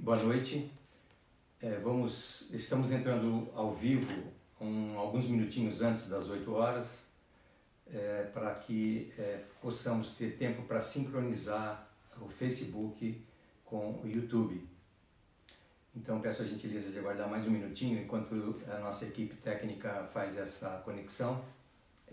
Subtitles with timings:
[0.00, 0.70] Boa noite.
[1.60, 7.08] É, vamos, estamos entrando ao vivo um, alguns minutinhos antes das 8 horas
[7.92, 11.90] é, para que é, possamos ter tempo para sincronizar
[12.20, 13.26] o Facebook
[13.64, 14.64] com o YouTube.
[15.96, 20.36] Então peço a gentileza de aguardar mais um minutinho enquanto a nossa equipe técnica faz
[20.36, 21.44] essa conexão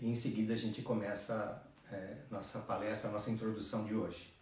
[0.00, 1.62] e em seguida a gente começa
[1.92, 4.34] é, nossa palestra, nossa introdução de hoje.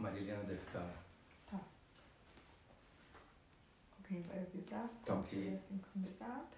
[0.00, 0.80] A Marilena deve estar.
[1.50, 1.60] Tá.
[3.98, 4.22] Alguém
[4.82, 5.58] Tá quando ok.
[5.58, 6.56] sincronizado?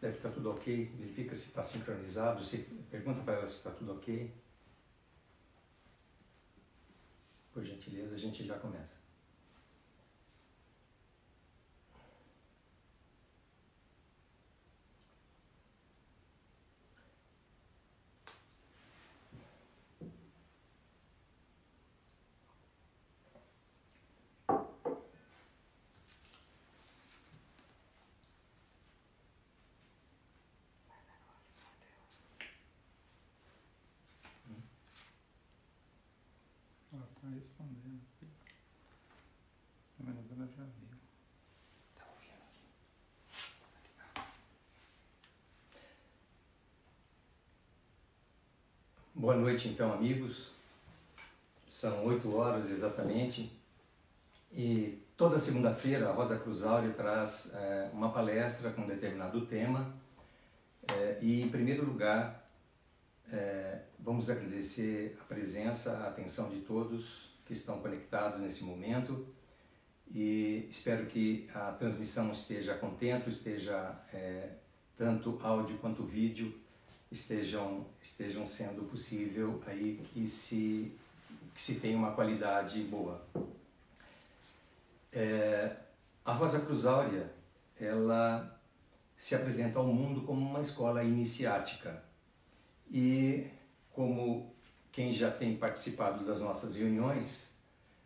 [0.00, 0.92] Deve estar tudo ok.
[0.98, 2.44] Verifica se está sincronizado.
[2.44, 2.58] Se,
[2.90, 4.32] pergunta para ela se está tudo ok.
[7.52, 9.06] Por gentileza, a gente já começa.
[36.92, 38.26] Ela está respondendo aqui.
[39.96, 40.98] Pelo menos ela já viu.
[41.94, 42.66] Tá ouvindo aqui?
[49.14, 50.50] Boa noite, então, amigos.
[51.66, 53.52] São oito horas exatamente.
[54.52, 59.94] E toda segunda-feira a Rosa Cruz Áurea traz eh, uma palestra com um determinado tema.
[60.90, 62.48] Eh, e, em primeiro lugar,
[63.30, 69.26] eh, vamos agradecer a presença, a atenção de todos que estão conectados nesse momento
[70.10, 74.50] e espero que a transmissão esteja contento, esteja é,
[74.96, 76.54] tanto áudio quanto vídeo
[77.10, 80.92] estejam estejam sendo possível aí que se
[81.54, 83.24] que se tenha uma qualidade boa.
[85.12, 85.74] É,
[86.24, 87.32] a Rosa Cruz Áurea,
[87.80, 88.60] ela
[89.16, 92.02] se apresenta ao mundo como uma escola iniciática
[92.90, 93.46] e
[93.92, 94.54] como
[94.96, 97.50] quem já tem participado das nossas reuniões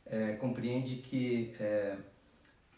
[0.05, 1.97] é, compreende que é,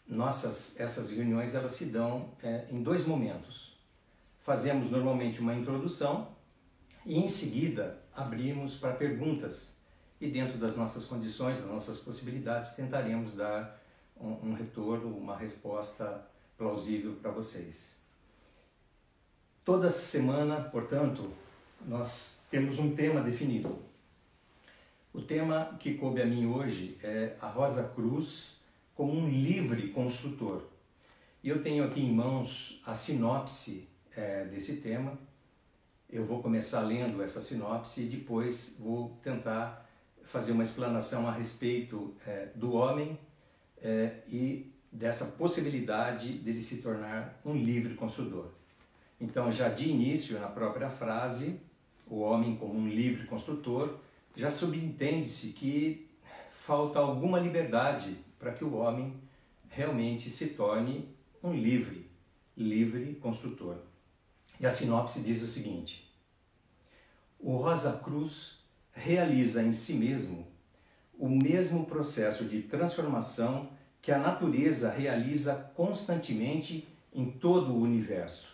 [0.07, 3.75] nossas essas reuniões elas se dão é, em dois momentos.
[4.39, 6.27] Fazemos normalmente uma introdução
[7.03, 9.77] e em seguida abrimos para perguntas
[10.21, 13.81] e dentro das nossas condições, das nossas possibilidades, tentaremos dar
[14.15, 16.23] um, um retorno, uma resposta
[16.55, 17.97] plausível para vocês.
[19.65, 21.33] Toda semana, portanto,
[21.87, 23.91] nós temos um tema definido.
[25.13, 28.57] O tema que coube a mim hoje é a Rosa Cruz
[28.95, 30.63] como um livre construtor.
[31.43, 33.87] E eu tenho aqui em mãos a sinopse
[34.17, 35.19] é, desse tema.
[36.09, 39.87] Eu vou começar lendo essa sinopse e depois vou tentar
[40.23, 43.19] fazer uma explanação a respeito é, do homem
[43.83, 48.49] é, e dessa possibilidade dele se tornar um livre construtor.
[49.21, 51.59] Então, já de início, na própria frase,
[52.07, 53.99] o homem como um livre construtor,
[54.35, 56.09] já subentende-se que
[56.51, 59.15] falta alguma liberdade para que o homem
[59.69, 61.09] realmente se torne
[61.43, 62.09] um livre,
[62.55, 63.77] livre construtor.
[64.59, 66.11] E a sinopse diz o seguinte:
[67.39, 68.59] O Rosa Cruz
[68.91, 70.47] realiza em si mesmo
[71.17, 73.69] o mesmo processo de transformação
[74.01, 78.47] que a natureza realiza constantemente em todo o universo.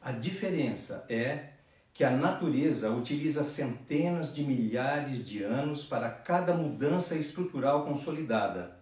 [0.00, 1.50] A diferença é
[1.94, 8.78] que a natureza utiliza centenas de milhares de anos para cada mudança estrutural consolidada.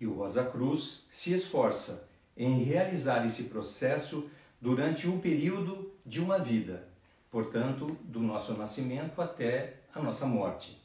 [0.00, 6.38] E o Rosa Cruz se esforça em realizar esse processo durante o período de uma
[6.38, 6.88] vida,
[7.28, 10.80] portanto, do nosso nascimento até a nossa morte.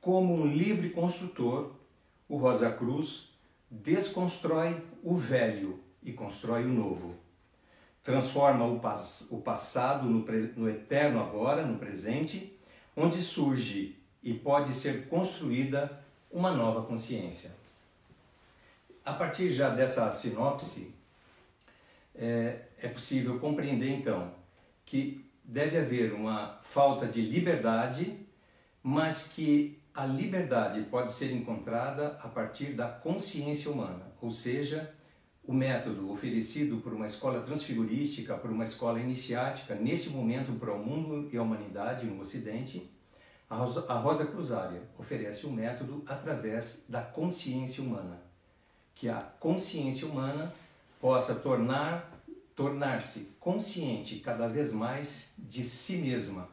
[0.00, 1.72] Como um livre construtor,
[2.28, 3.28] o Rosa Cruz
[3.68, 7.21] desconstrói o velho e constrói o novo
[8.02, 10.24] transforma o, pas o passado no,
[10.56, 12.58] no, eterno agora, no presente,
[12.96, 16.00] onde surge e pode ser construída
[16.30, 17.52] uma nova consciência.
[19.04, 20.94] A partir já dessa sinopse,
[22.14, 24.32] é, é possível compreender então
[24.84, 28.18] que deve haver uma falta de liberdade,
[28.82, 34.92] mas que a liberdade pode ser encontrada a partir da consciência humana, ou seja,
[35.44, 40.78] o método oferecido por uma escola transfigurística, por uma escola iniciática, nesse momento para o
[40.78, 42.90] mundo e a humanidade no Ocidente,
[43.50, 48.22] A Rosa, a Rosa Cruzária oferece o um método através da consciência humana,
[48.94, 50.52] que a consciência humana
[51.00, 52.12] possa tornar
[52.54, 56.48] tornar-se consciente cada vez mais de si mesma,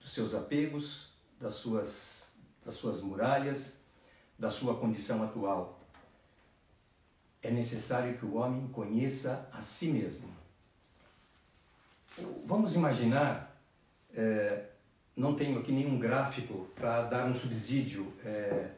[0.00, 2.32] dos seus apegos, das suas,
[2.64, 3.78] das suas muralhas,
[4.38, 5.75] da sua condição atual.
[7.46, 10.28] É necessário que o homem conheça a si mesmo.
[12.44, 13.56] Vamos imaginar,
[14.12, 14.64] é,
[15.16, 18.70] não tenho aqui nenhum gráfico para dar um subsídio é,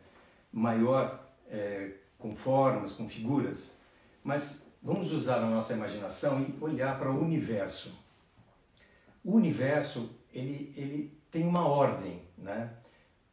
[0.53, 3.75] maior é, com formas, com figuras,
[4.23, 7.97] mas vamos usar a nossa imaginação e olhar para o universo.
[9.25, 12.71] O universo ele, ele tem uma ordem, né?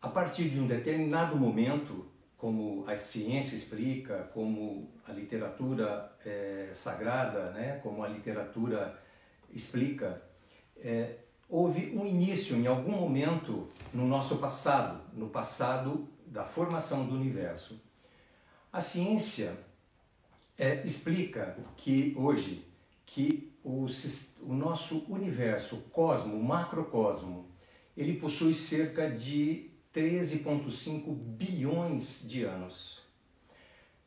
[0.02, 2.06] A partir de um determinado momento,
[2.46, 7.80] como a ciência explica, como a literatura é, sagrada, né?
[7.82, 9.02] Como a literatura
[9.52, 10.22] explica,
[10.78, 11.16] é,
[11.50, 17.82] houve um início em algum momento no nosso passado, no passado da formação do universo.
[18.72, 19.58] A ciência
[20.56, 22.64] é, explica que hoje
[23.08, 23.88] que o,
[24.44, 27.50] o nosso universo, o cosmo, o macrocosmo,
[27.98, 33.00] ele possui cerca de 13,5 bilhões de anos.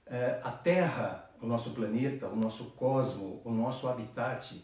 [0.07, 4.63] É, a Terra, o nosso planeta, o nosso cosmo, o nosso habitat,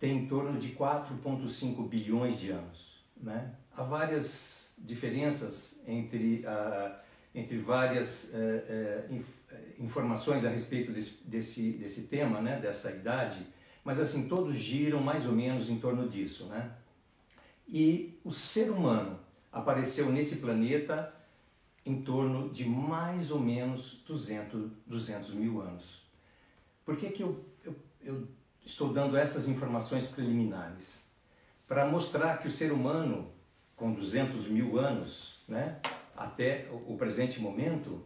[0.00, 3.04] tem em torno de 4,5 bilhões de anos.
[3.16, 3.54] Né?
[3.76, 6.94] Há várias diferenças entre, uh,
[7.34, 12.58] entre várias uh, uh, informações a respeito desse, desse, desse tema, né?
[12.60, 13.46] dessa idade,
[13.84, 16.46] mas assim, todos giram mais ou menos em torno disso.
[16.46, 16.72] Né?
[17.68, 21.12] E o ser humano apareceu nesse planeta
[21.84, 26.02] em torno de mais ou menos 200, 200 mil anos.
[26.84, 28.28] Por que, que eu, eu, eu
[28.64, 31.00] estou dando essas informações preliminares?
[31.68, 33.30] Para mostrar que o ser humano,
[33.76, 35.80] com 200 mil anos, né,
[36.16, 38.04] até o presente momento,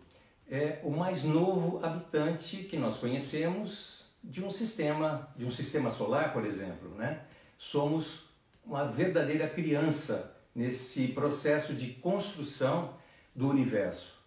[0.49, 6.33] é o mais novo habitante que nós conhecemos de um sistema, de um sistema solar,
[6.33, 7.23] por exemplo, né?
[7.57, 8.27] Somos
[8.65, 12.95] uma verdadeira criança nesse processo de construção
[13.35, 14.19] do universo.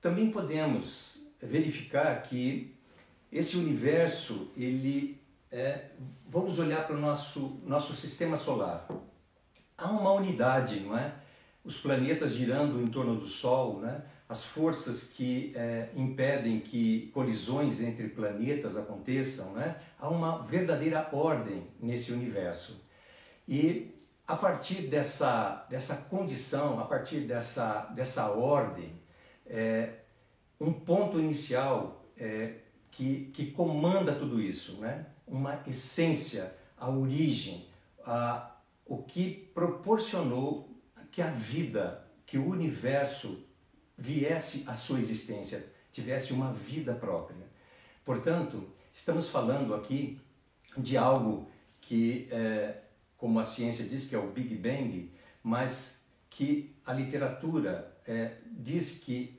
[0.00, 2.74] Também podemos verificar que
[3.30, 5.20] esse universo, ele
[5.50, 5.86] é,
[6.26, 8.88] vamos olhar para o nosso, nosso sistema solar.
[9.76, 11.14] Há uma unidade, não é?
[11.64, 14.02] Os planetas girando em torno do Sol, né?
[14.28, 19.76] as forças que é, impedem que colisões entre planetas aconteçam, né?
[19.98, 22.80] há uma verdadeira ordem nesse universo.
[23.46, 23.97] E
[24.28, 28.92] a partir dessa, dessa condição, a partir dessa, dessa ordem,
[29.46, 30.00] é,
[30.60, 32.56] um ponto inicial é,
[32.90, 35.06] que, que comanda tudo isso, né?
[35.26, 37.68] uma essência, a origem,
[38.04, 38.54] a,
[38.84, 40.68] o que proporcionou
[41.10, 43.42] que a vida, que o universo
[43.96, 47.46] viesse à sua existência, tivesse uma vida própria.
[48.04, 50.20] Portanto, estamos falando aqui
[50.76, 51.48] de algo
[51.80, 52.82] que, é,
[53.18, 55.12] como a ciência diz que é o Big Bang,
[55.42, 56.00] mas
[56.30, 59.38] que a literatura é, diz que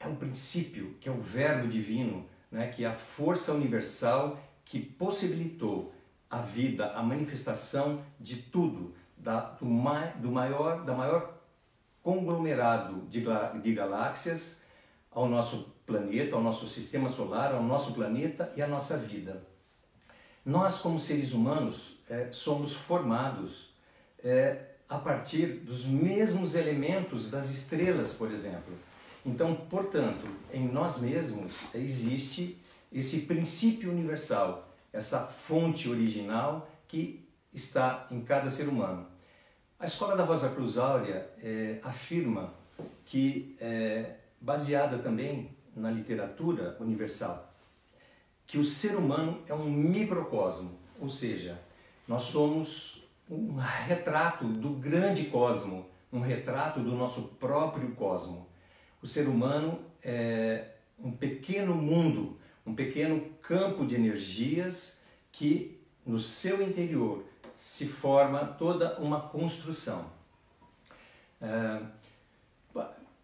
[0.00, 4.80] é um princípio, que é o verbo divino, né, que é a força universal que
[4.80, 5.94] possibilitou
[6.28, 11.38] a vida, a manifestação de tudo, da, do, do maior, da maior
[12.02, 13.22] conglomerado de,
[13.62, 14.62] de galáxias
[15.10, 19.49] ao nosso planeta, ao nosso sistema solar, ao nosso planeta e à nossa vida.
[20.44, 23.70] Nós, como seres humanos, é, somos formados
[24.22, 28.74] é, a partir dos mesmos elementos das estrelas, por exemplo.
[29.24, 32.58] Então, portanto, em nós mesmos existe
[32.92, 39.06] esse princípio universal, essa fonte original que está em cada ser humano.
[39.78, 42.52] A escola da Rosa Cruz Áurea é, afirma
[43.04, 47.49] que, é, baseada também na literatura universal,
[48.50, 51.62] que o ser humano é um microcosmo, ou seja,
[52.08, 58.48] nós somos um retrato do grande cosmo, um retrato do nosso próprio cosmo.
[59.00, 66.60] O ser humano é um pequeno mundo, um pequeno campo de energias que no seu
[66.60, 70.06] interior se forma toda uma construção.
[71.40, 71.80] É,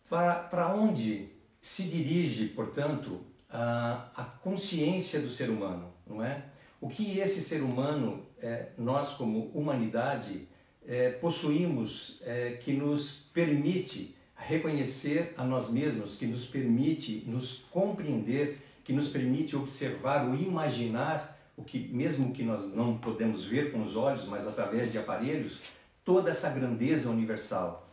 [0.08, 1.30] para onde
[1.60, 3.26] se dirige, portanto,
[3.56, 6.44] a, a, consciência do ser humano, não é?
[6.78, 10.46] O que esse ser humano, é, nós como humanidade,
[10.86, 18.58] é, possuímos é, que nos permite reconhecer a nós mesmos, que nos permite nos compreender,
[18.84, 23.80] que nos permite observar ou imaginar o que mesmo que nós não podemos ver com
[23.80, 25.60] os olhos, mas através de aparelhos,
[26.04, 27.88] toda essa grandeza universal.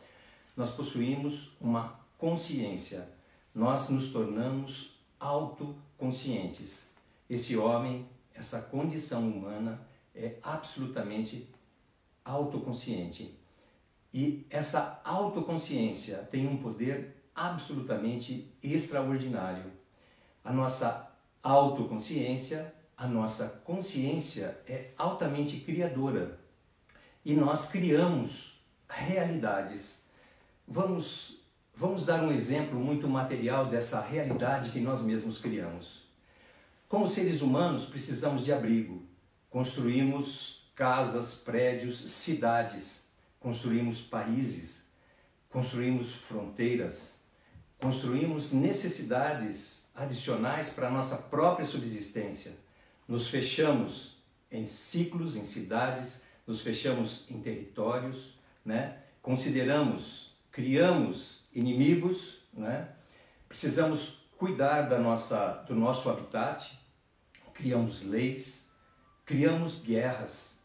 [0.58, 3.08] nós possuímos uma consciência.
[3.56, 4.93] Nós nos tornamos
[5.24, 6.90] autoconscientes.
[7.30, 9.80] Esse homem, essa condição humana
[10.14, 11.50] é absolutamente
[12.26, 13.40] autoconsciente.
[14.14, 19.72] E essa autoconsciência tem um poder absolutamente extraordinário.
[20.44, 21.10] A nossa
[21.42, 26.38] autoconsciência, a nossa consciência é altamente criadora.
[27.24, 30.04] E nós criamos realidades.
[30.68, 31.43] Vamos
[31.76, 36.04] vamos dar um exemplo muito material dessa realidade que nós mesmos criamos.
[36.88, 39.02] Como seres humanos, precisamos de abrigo.
[39.50, 43.08] Construímos casas, prédios, cidades,
[43.40, 44.88] construímos países,
[45.50, 47.20] construímos fronteiras,
[47.80, 52.54] construímos necessidades adicionais para a nossa própria subsistência.
[53.08, 54.18] Nos fechamos
[54.50, 58.98] em ciclos, em cidades, nos fechamos em territórios, né?
[59.22, 62.90] consideramos, criamos inimigos, né?
[63.48, 66.78] precisamos cuidar da nossa, do nosso habitat,
[67.54, 68.72] criamos leis,
[69.26, 70.60] criamos guerras,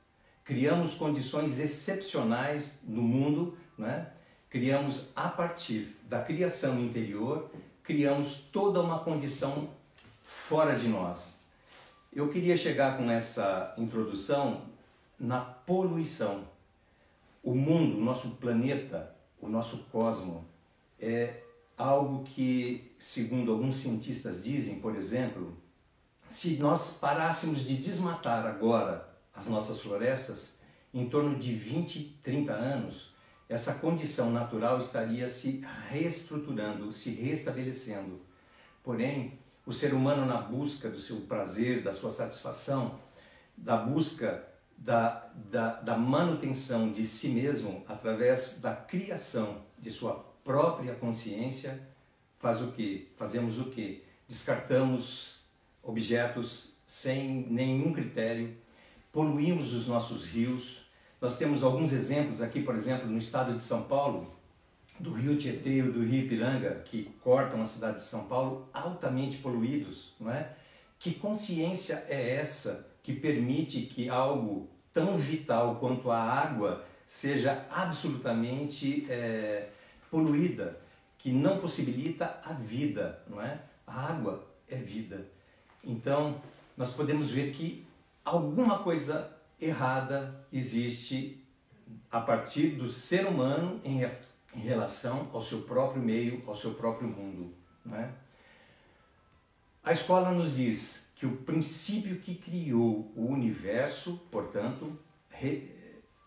[0.45, 4.11] criamos condições excepcionais no mundo, né?
[4.49, 7.50] criamos a partir da criação interior,
[7.83, 9.68] criamos toda uma condição
[10.23, 11.38] fora de nós.
[12.11, 14.62] Eu queria chegar com essa introdução
[15.21, 16.45] na poluição.
[17.42, 20.48] O mundo, o nosso planeta, o nosso cosmo
[21.00, 21.43] é
[21.76, 25.57] algo que, segundo alguns cientistas dizem, por exemplo,
[26.28, 30.59] se nós parássemos de desmatar agora as nossas florestas,
[30.93, 33.14] em torno de 20, 30 anos,
[33.49, 38.21] essa condição natural estaria se reestruturando, se restabelecendo.
[38.83, 42.99] Porém, o ser humano, na busca do seu prazer, da sua satisfação,
[43.57, 50.95] da busca da, da, da manutenção de si mesmo através da criação de sua própria
[50.95, 51.78] consciência,
[52.38, 53.12] faz o que?
[53.17, 54.02] Fazemos o que?
[54.26, 55.43] Descartamos
[55.83, 58.57] objetos sem nenhum critério,
[59.12, 60.87] poluímos os nossos rios.
[61.21, 64.33] Nós temos alguns exemplos aqui, por exemplo, no estado de São Paulo,
[64.99, 69.37] do rio Tietê e do rio Ipiranga, que cortam a cidade de São Paulo, altamente
[69.37, 70.55] poluídos, não é?
[70.99, 79.07] Que consciência é essa que permite que algo tão vital quanto a água seja absolutamente
[79.11, 79.69] é,
[80.10, 80.78] poluída,
[81.18, 83.60] que não possibilita a vida, não é?
[83.86, 85.26] A água é vida.
[85.82, 86.40] Então,
[86.76, 87.86] nós podemos ver que
[88.24, 91.44] alguma coisa errada existe
[92.10, 94.02] a partir do ser humano em,
[94.54, 97.54] em relação ao seu próprio meio, ao seu próprio mundo.
[97.84, 98.10] Não é?
[99.82, 104.96] A escola nos diz que o princípio que criou o universo, portanto,
[105.30, 105.74] re,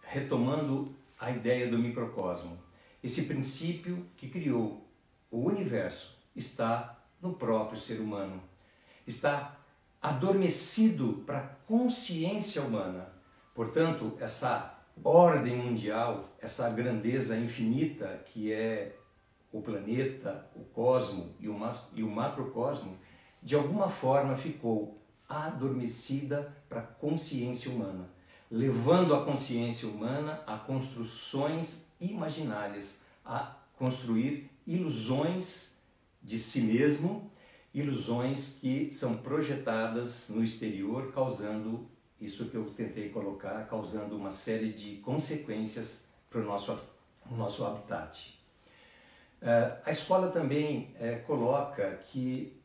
[0.01, 2.57] retomando a ideia do microcosmo,
[3.03, 4.88] esse princípio que criou
[5.29, 8.41] o universo está no próprio ser humano.
[9.08, 9.58] Está
[10.01, 13.10] adormecido para a consciência humana.
[13.53, 18.96] Portanto, essa ordem mundial, essa grandeza infinita que é
[19.51, 21.58] o planeta, o cosmo e o,
[21.96, 22.98] e o macrocosmo,
[23.41, 28.10] de alguma forma ficou adormecida para a consciência humana,
[28.51, 35.77] levando a consciência humana a construções imaginárias, a construir ilusões
[36.22, 37.31] de si mesmo,
[37.74, 41.88] ilusões que são projetadas no exterior, causando
[42.20, 46.77] isso que eu tentei colocar, causando uma série de consequências para o nosso,
[47.31, 48.38] nosso habitat.
[49.41, 52.55] Uh, a escola também uh, coloca que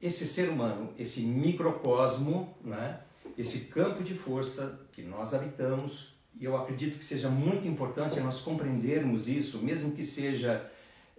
[0.00, 3.00] esse ser humano, esse microcosmo, né,
[3.36, 8.40] esse campo de força que nós habitamos, e eu acredito que seja muito importante nós
[8.40, 10.70] compreendermos isso, mesmo que seja,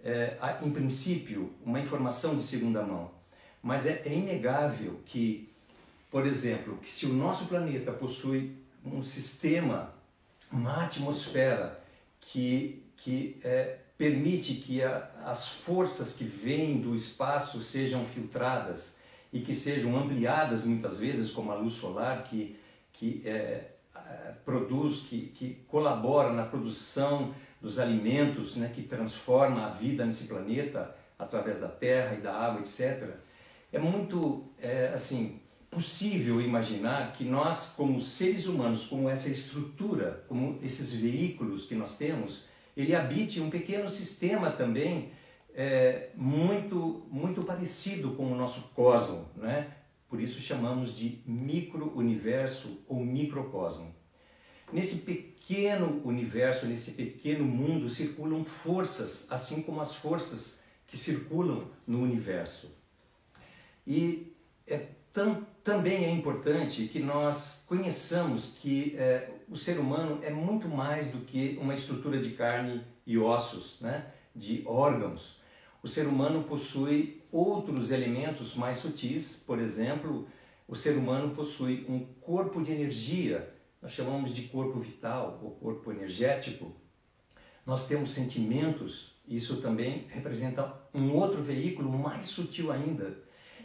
[0.02, 3.10] é, em princípio, uma informação de segunda mão.
[3.62, 5.48] Mas é, é inegável que,
[6.10, 9.92] por exemplo, que se o nosso planeta possui um sistema,
[10.50, 11.82] uma atmosfera
[12.20, 18.97] que, que é, permite que a, as forças que vêm do espaço sejam filtradas
[19.32, 22.56] e que sejam ampliadas muitas vezes, como a luz solar, que,
[22.92, 23.72] que é,
[24.44, 30.94] produz, que, que colabora na produção dos alimentos, né, que transforma a vida nesse planeta
[31.18, 33.16] através da terra e da água, etc.
[33.72, 40.58] É muito é, assim possível imaginar que nós, como seres humanos, como essa estrutura, como
[40.62, 42.44] esses veículos que nós temos,
[42.76, 45.10] ele habite um pequeno sistema também
[45.58, 49.74] é, muito, muito parecido com o nosso cosmo, né?
[50.08, 53.92] Por isso chamamos de micro-universo ou microcosmo.
[54.72, 62.02] Nesse pequeno universo, nesse pequeno mundo, circulam forças, assim como as forças que circulam no
[62.02, 62.70] universo.
[63.84, 64.32] E
[64.64, 70.68] é tam, também é importante que nós conheçamos que é, o ser humano é muito
[70.68, 74.12] mais do que uma estrutura de carne e ossos, né?
[74.36, 75.37] de órgãos.
[75.82, 80.26] O ser humano possui outros elementos mais sutis, por exemplo,
[80.66, 85.92] o ser humano possui um corpo de energia, nós chamamos de corpo vital ou corpo
[85.92, 86.72] energético.
[87.64, 93.16] Nós temos sentimentos, isso também representa um outro veículo mais sutil ainda.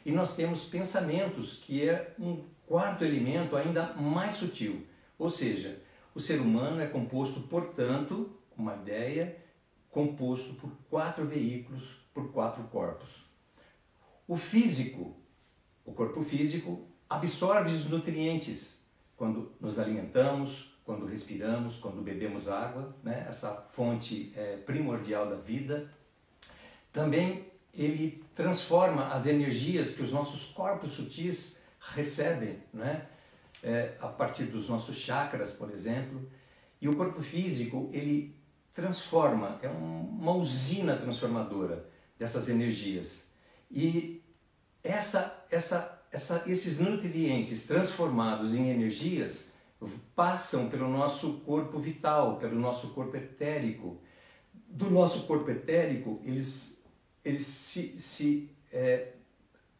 [0.05, 4.85] E nós temos pensamentos, que é um quarto elemento ainda mais sutil.
[5.17, 5.81] Ou seja,
[6.13, 9.37] o ser humano é composto, portanto, uma ideia,
[9.89, 13.25] composto por quatro veículos, por quatro corpos.
[14.27, 15.15] O físico,
[15.83, 23.25] o corpo físico, absorve os nutrientes quando nos alimentamos, quando respiramos, quando bebemos água, né?
[23.27, 25.89] essa fonte é, primordial da vida.
[26.91, 33.07] Também ele transforma as energias que os nossos corpos sutis recebem, né?
[33.65, 36.29] É, a partir dos nossos chakras, por exemplo.
[36.81, 38.35] E o corpo físico, ele
[38.73, 41.92] transforma, é uma usina transformadora
[42.23, 43.27] dessas energias.
[43.69, 44.23] E
[44.81, 49.51] essa, essa essa, esses nutrientes transformados em energias
[50.15, 53.97] passam pelo nosso corpo vital, pelo nosso corpo etérico.
[54.69, 56.83] Do nosso corpo etérico, eles,
[57.25, 59.13] eles se, se é,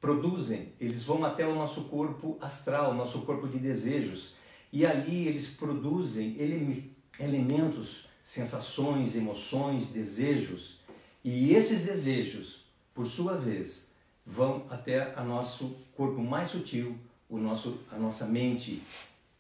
[0.02, 4.34] produzem, eles vão até o nosso corpo astral, nosso corpo de desejos,
[4.72, 10.80] e ali eles produzem ele, elementos, sensações, emoções, desejos,
[11.24, 13.92] e esses desejos, por sua vez,
[14.26, 16.98] vão até a nosso corpo mais sutil,
[17.30, 18.84] o nosso, a nossa mente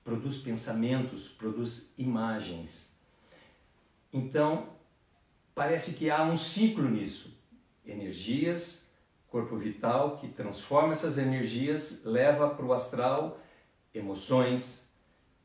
[0.04, 2.94] produz pensamentos, produz imagens.
[4.12, 4.70] Então,
[5.56, 7.32] parece que há um ciclo nisso.
[7.86, 8.88] Energias,
[9.28, 13.41] corpo vital que transforma essas energias, leva para o astral
[13.93, 14.89] emoções,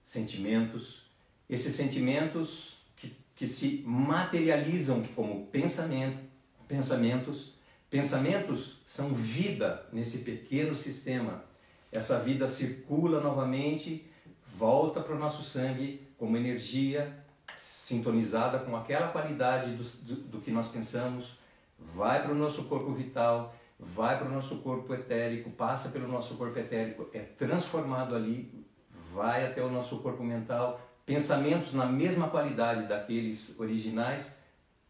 [0.02, 1.02] sentimentos.
[1.48, 6.27] Esses sentimentos que, que se materializam como pensamento,
[6.68, 7.58] pensamentos
[7.90, 11.42] Pensamentos são vida nesse pequeno sistema.
[11.90, 14.06] Essa vida circula novamente,
[14.46, 17.24] volta para o nosso sangue como energia
[17.56, 21.38] sintonizada com aquela qualidade do, do, do que nós pensamos,
[21.78, 26.34] vai para o nosso corpo vital, vai para o nosso corpo etérico, passa pelo nosso
[26.34, 28.66] corpo etérico, é transformado ali,
[29.14, 30.78] vai até o nosso corpo mental.
[31.06, 34.37] Pensamentos na mesma qualidade daqueles originais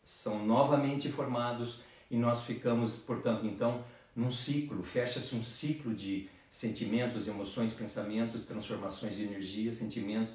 [0.08, 3.84] são novamente formados e nós ficamos, portanto, então,
[4.16, 10.32] num ciclo, fecha-se um ciclo de sentimentos, emoções, pensamentos, transformações de energia, sentimentos.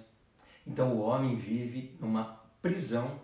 [0.65, 3.19] Então o homem vive numa prisão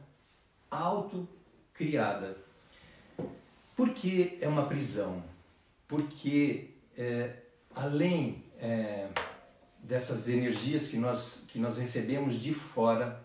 [0.71, 2.35] autocriada.
[3.75, 5.23] Por que é uma prisão?
[5.87, 7.43] Porque é,
[7.75, 9.07] além é,
[9.83, 13.23] dessas energias que nós, que nós recebemos de fora,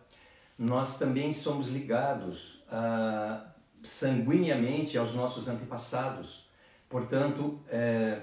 [0.58, 3.46] nós também somos ligados a
[3.82, 6.48] sanguineamente aos nossos antepassados.
[6.88, 8.20] Portanto, é,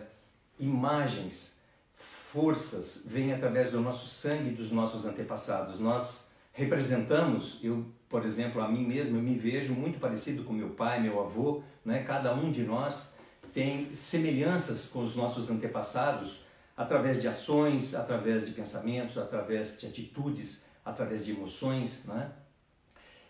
[0.59, 1.59] imagens,
[1.95, 5.79] forças vêm através do nosso sangue dos nossos antepassados.
[5.79, 10.69] Nós representamos, eu, por exemplo, a mim mesmo, eu me vejo muito parecido com meu
[10.71, 12.03] pai, meu avô, né?
[12.03, 13.15] cada um de nós
[13.53, 16.41] tem semelhanças com os nossos antepassados
[16.75, 22.31] através de ações, através de pensamentos, através de atitudes, através de emoções, né?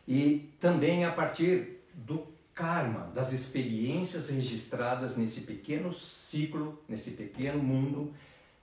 [0.08, 8.14] E também a partir do karma, das experiências registradas nesse pequeno ciclo, nesse pequeno mundo,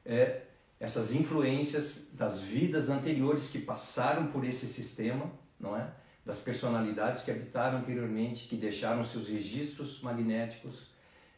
[0.05, 0.43] é,
[0.81, 5.91] essas influências das vidas anteriores que passaram por esse sistema, não é?
[6.25, 10.91] Das personalidades que habitaram anteriormente, que deixaram seus registros magnéticos,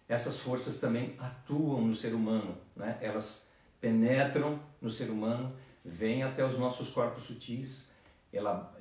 [0.09, 2.99] essas forças também atuam no ser humano, né?
[3.01, 3.47] Elas
[3.81, 7.91] penetram no ser humano, vêm até os nossos corpos sutis,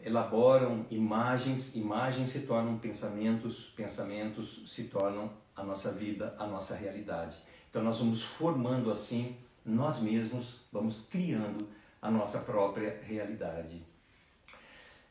[0.03, 7.37] elaboram imagens, imagens se tornam pensamentos, pensamentos se tornam a nossa vida, a nossa realidade.
[7.69, 11.67] Então nós vamos formando assim nós mesmos, vamos criando
[12.01, 13.83] a nossa própria realidade.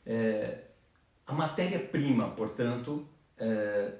[0.06, 0.62] É,
[1.26, 3.92] a matéria-prima, portanto, é,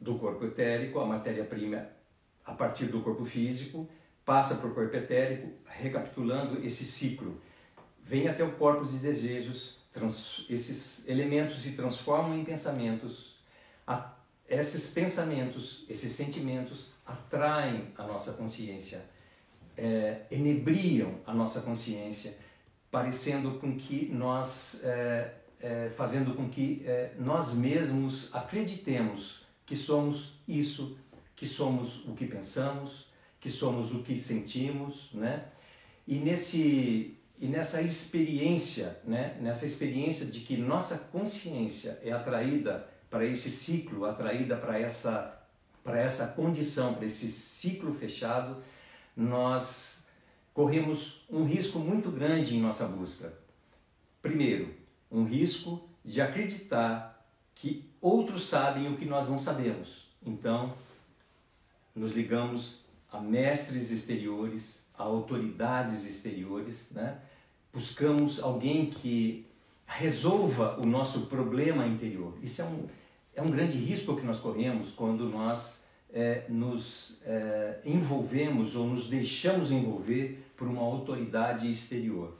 [0.00, 1.86] do corpo etérico, a matéria-prima
[2.44, 3.88] a partir do corpo físico,
[4.24, 7.40] passa para o corpo etérico, recapitulando esse ciclo.
[8.02, 13.36] Vem até o corpo de desejos, trans, esses elementos se transformam em pensamentos,
[13.86, 14.12] a,
[14.48, 19.04] esses pensamentos, esses sentimentos atraem a nossa consciência,
[19.76, 22.36] é, enebriam a nossa consciência,
[22.90, 30.34] parecendo com que nós, é, é, fazendo com que é, nós mesmos acreditemos que somos
[30.46, 30.98] isso,
[31.34, 33.11] que somos o que pensamos,
[33.42, 35.48] que somos o que sentimos, né?
[36.06, 39.36] E nesse e nessa experiência, né?
[39.40, 45.40] Nessa experiência de que nossa consciência é atraída para esse ciclo, atraída para essa
[45.82, 48.62] para essa condição, para esse ciclo fechado,
[49.16, 50.06] nós
[50.54, 53.32] corremos um risco muito grande em nossa busca.
[54.20, 54.72] Primeiro,
[55.10, 57.26] um risco de acreditar
[57.56, 60.06] que outros sabem o que nós não sabemos.
[60.24, 60.76] Então,
[61.92, 62.81] nos ligamos
[63.12, 67.18] a mestres exteriores, a autoridades exteriores, né?
[67.72, 69.46] buscamos alguém que
[69.86, 72.34] resolva o nosso problema interior.
[72.42, 72.86] Isso é um,
[73.34, 79.08] é um grande risco que nós corremos quando nós é, nos é, envolvemos ou nos
[79.08, 82.36] deixamos envolver por uma autoridade exterior.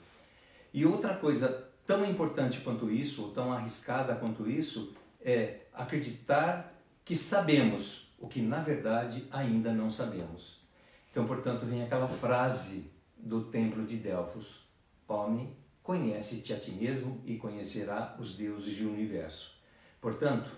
[0.72, 6.72] E outra coisa tão importante quanto isso, ou tão arriscada quanto isso, é acreditar
[7.04, 10.61] que sabemos o que na verdade ainda não sabemos.
[11.12, 14.66] Então, portanto, vem aquela frase do templo de Delfos:
[15.06, 19.54] Homem, conhece-te a ti mesmo e conhecerá os deuses do universo.
[20.00, 20.50] Portanto,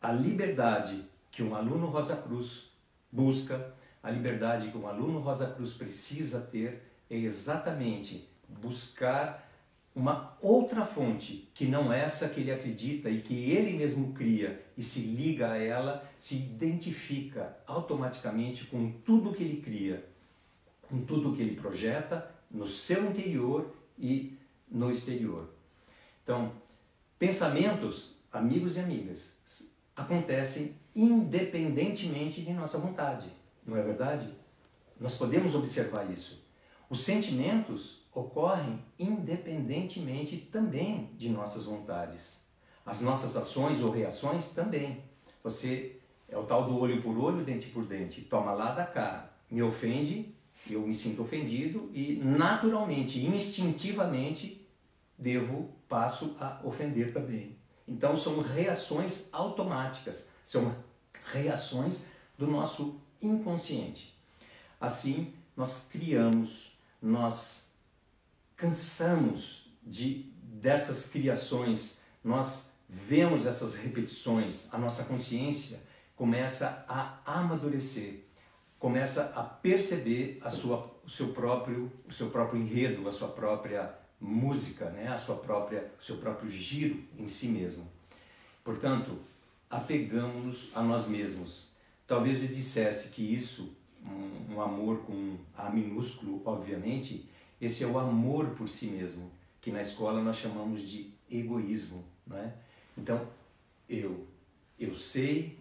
[0.00, 2.70] a liberdade que um aluno Rosa Cruz
[3.12, 9.49] busca, a liberdade que um aluno Rosa Cruz precisa ter é exatamente buscar
[9.94, 14.82] uma outra fonte que não essa que ele acredita e que ele mesmo cria e
[14.82, 20.06] se liga a ela, se identifica automaticamente com tudo que ele cria,
[20.82, 24.38] com tudo que ele projeta no seu interior e
[24.70, 25.50] no exterior.
[26.22, 26.52] Então,
[27.18, 29.36] pensamentos, amigos e amigas,
[29.96, 33.30] acontecem independentemente de nossa vontade,
[33.66, 34.28] não é verdade?
[34.98, 36.44] Nós podemos observar isso.
[36.88, 42.44] Os sentimentos ocorrem independentemente também de nossas vontades.
[42.84, 45.02] As nossas ações ou reações também.
[45.42, 45.96] Você
[46.28, 48.22] é o tal do olho por olho, dente por dente.
[48.22, 49.30] Toma lá da cá.
[49.50, 50.34] Me ofende,
[50.68, 54.66] eu me sinto ofendido e naturalmente, instintivamente,
[55.18, 57.56] devo, passo a ofender também.
[57.86, 60.74] Então são reações automáticas, são
[61.32, 62.04] reações
[62.38, 64.16] do nosso inconsciente.
[64.80, 67.69] Assim, nós criamos, nós
[68.60, 75.80] cansamos de dessas criações, nós vemos essas repetições, a nossa consciência
[76.14, 78.24] começa a amadurecer,
[78.78, 83.94] começa a perceber a sua, o seu próprio, o seu próprio enredo, a sua própria
[84.20, 85.08] música, né?
[85.08, 87.88] a sua própria, o seu próprio giro em si mesmo.
[88.62, 89.18] Portanto,
[89.70, 91.70] apegamos-nos a nós mesmos.
[92.06, 97.29] Talvez eu dissesse que isso, um, um amor com A minúsculo, obviamente,
[97.60, 102.38] esse é o amor por si mesmo, que na escola nós chamamos de egoísmo, não
[102.38, 102.54] é?
[102.96, 103.26] Então,
[103.88, 104.26] eu,
[104.78, 105.58] eu sei,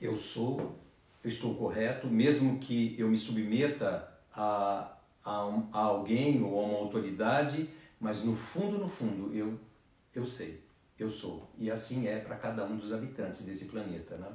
[0.00, 0.78] eu sou,
[1.22, 4.92] eu estou correto, mesmo que eu me submeta a,
[5.24, 7.68] a, um, a alguém ou a uma autoridade,
[8.00, 9.58] mas no fundo, no fundo, eu,
[10.14, 10.60] eu sei,
[10.98, 11.48] eu sou.
[11.56, 14.16] E assim é para cada um dos habitantes desse planeta.
[14.16, 14.28] Né?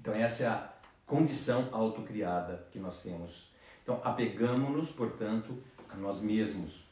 [0.00, 0.72] Então, essa é a
[1.06, 3.50] condição autocriada que nós temos.
[3.82, 5.56] Então, apegamos-nos, portanto,
[5.90, 6.84] a nós mesmos.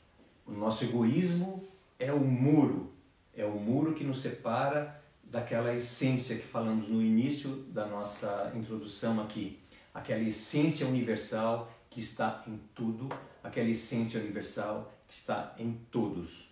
[0.47, 1.65] O nosso egoísmo
[1.99, 2.93] é o muro,
[3.35, 9.21] é o muro que nos separa daquela essência que falamos no início da nossa introdução
[9.21, 9.59] aqui,
[9.95, 13.09] aquela essência universal que está em tudo,
[13.43, 16.51] aquela essência universal que está em todos.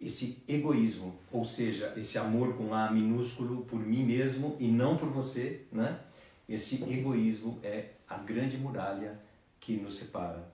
[0.00, 5.08] Esse egoísmo, ou seja, esse amor com A minúsculo por mim mesmo e não por
[5.08, 6.00] você, né?
[6.48, 9.18] Esse egoísmo é a grande muralha
[9.58, 10.53] que nos separa.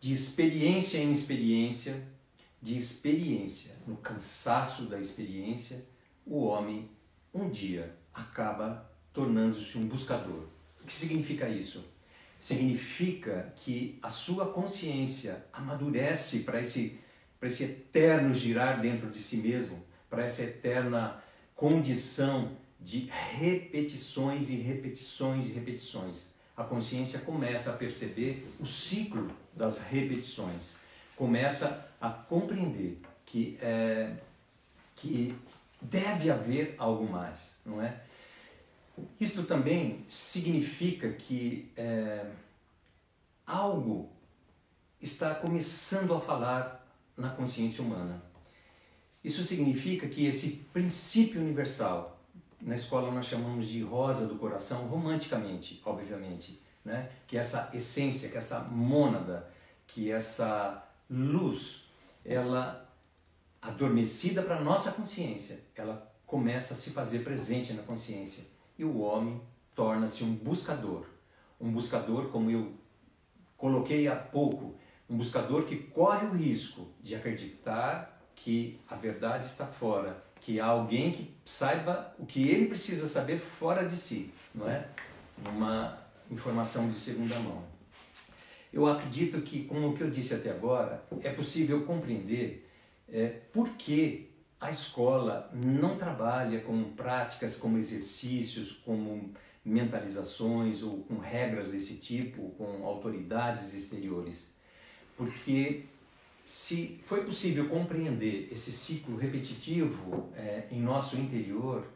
[0.00, 2.06] De experiência em experiência,
[2.60, 5.84] de experiência no cansaço da experiência,
[6.24, 6.88] o homem
[7.32, 10.44] um dia acaba tornando-se um buscador.
[10.80, 11.84] O que significa isso?
[12.38, 16.98] significa que a sua consciência amadurece para esse,
[17.38, 21.22] para esse eterno girar dentro de si mesmo, para essa eterna
[21.54, 26.37] condição de repetições e repetições e repetições.
[26.58, 30.74] A consciência começa a perceber o ciclo das repetições,
[31.14, 34.16] começa a compreender que, é,
[34.96, 35.38] que
[35.80, 38.02] deve haver algo mais, não é?
[39.20, 42.26] Isto também significa que é,
[43.46, 44.10] algo
[45.00, 46.84] está começando a falar
[47.16, 48.20] na consciência humana.
[49.22, 52.17] Isso significa que esse princípio universal,
[52.60, 57.10] na escola nós chamamos de rosa do coração, romanticamente, obviamente, né?
[57.26, 59.48] que essa essência, que essa mônada,
[59.86, 61.88] que essa luz
[62.24, 62.86] ela
[63.60, 68.44] adormecida para nossa consciência, ela começa a se fazer presente na consciência
[68.78, 69.40] e o homem
[69.74, 71.06] torna-se um buscador,
[71.60, 72.74] um buscador como eu
[73.56, 74.76] coloquei há pouco,
[75.08, 80.64] um buscador que corre o risco de acreditar que a verdade está fora, que há
[80.64, 84.88] alguém que saiba o que ele precisa saber fora de si, não é?
[85.46, 87.62] Uma informação de segunda mão.
[88.72, 92.66] Eu acredito que, como o que eu disse até agora, é possível compreender
[93.12, 101.18] é, por que a escola não trabalha com práticas como exercícios, como mentalizações ou com
[101.18, 104.54] regras desse tipo, com autoridades exteriores.
[105.14, 105.84] Porque
[106.48, 111.86] se foi possível compreender esse ciclo repetitivo é, em nosso interior,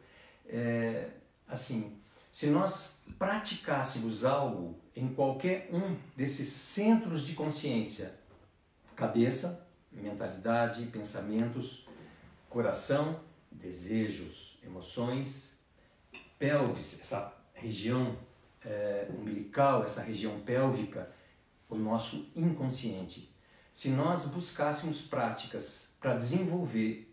[0.47, 1.09] é,
[1.49, 1.99] assim,
[2.31, 8.15] se nós praticássemos algo em qualquer um desses centros de consciência,
[8.95, 11.88] cabeça, mentalidade, pensamentos,
[12.51, 15.59] coração, desejos, emoções,
[16.38, 18.19] pelvis, essa região
[18.62, 21.11] é, umbilical, essa região pélvica,
[21.71, 23.32] o nosso inconsciente.
[23.73, 27.13] Se nós buscássemos práticas para desenvolver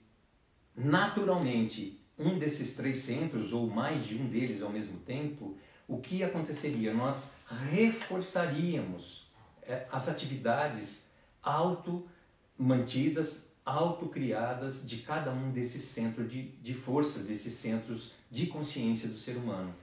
[0.76, 6.24] naturalmente um desses três centros ou mais de um deles ao mesmo tempo, o que
[6.24, 6.94] aconteceria?
[6.94, 7.32] Nós
[7.72, 9.28] reforçaríamos
[9.64, 11.06] é, as atividades
[11.42, 19.18] auto-mantidas, auto-criadas de cada um desses centros de, de forças, desses centros de consciência do
[19.18, 19.74] ser humano.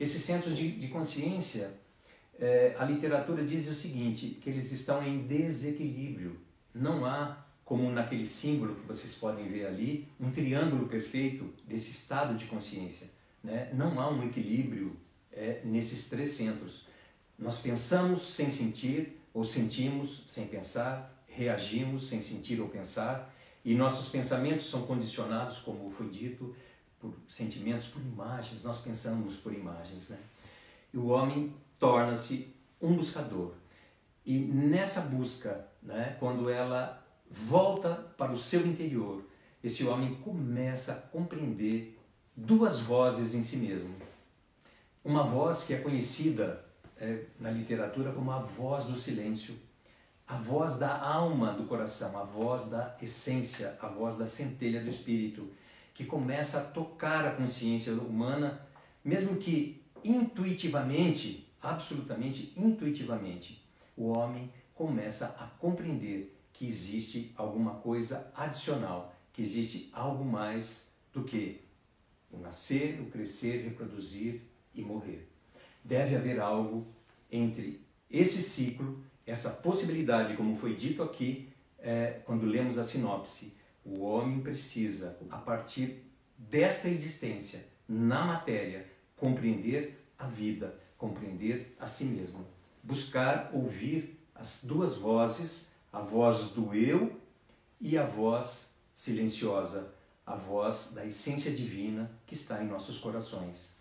[0.00, 1.74] Esses centros de, de consciência,
[2.38, 6.38] é, a literatura diz o seguinte, que eles estão em desequilíbrio.
[6.74, 12.36] Não há, como naquele símbolo que vocês podem ver ali, um triângulo perfeito desse estado
[12.36, 13.08] de consciência.
[13.42, 13.70] Né?
[13.72, 14.96] Não há um equilíbrio
[15.32, 16.86] é, nesses três centros.
[17.38, 24.08] Nós pensamos sem sentir, ou sentimos sem pensar, reagimos sem sentir ou pensar, e nossos
[24.08, 26.54] pensamentos são condicionados, como foi dito,
[27.00, 30.08] por sentimentos, por imagens, nós pensamos por imagens.
[30.08, 30.18] Né?
[30.94, 33.52] E o homem torna-se um buscador.
[34.24, 39.24] E nessa busca, né, quando ela volta para o seu interior,
[39.62, 41.98] esse homem começa a compreender
[42.34, 43.94] duas vozes em si mesmo.
[45.04, 46.64] Uma voz que é conhecida
[46.98, 49.54] é, na literatura como a voz do silêncio,
[50.26, 54.88] a voz da alma do coração, a voz da essência, a voz da centelha do
[54.88, 55.48] espírito
[55.94, 58.60] que começa a tocar a consciência humana,
[59.02, 63.64] mesmo que intuitivamente, absolutamente intuitivamente,
[63.96, 71.24] o homem começa a compreender que existe alguma coisa adicional, que existe algo mais do
[71.24, 71.60] que
[72.30, 74.42] o nascer, o crescer, reproduzir
[74.74, 75.28] e morrer.
[75.84, 76.86] Deve haver algo
[77.30, 81.48] entre esse ciclo, essa possibilidade, como foi dito aqui,
[81.78, 86.04] é, quando lemos a sinopse, o homem precisa, a partir
[86.38, 92.46] desta existência na matéria, compreender a vida, compreender a si mesmo.
[92.82, 97.18] Buscar ouvir as duas vozes, a voz do eu
[97.80, 103.76] e a voz silenciosa, a voz da essência divina que está em nossos corações.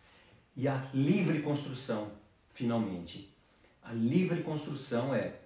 [0.55, 2.11] E a livre construção,
[2.49, 3.33] finalmente.
[3.81, 5.39] A livre construção é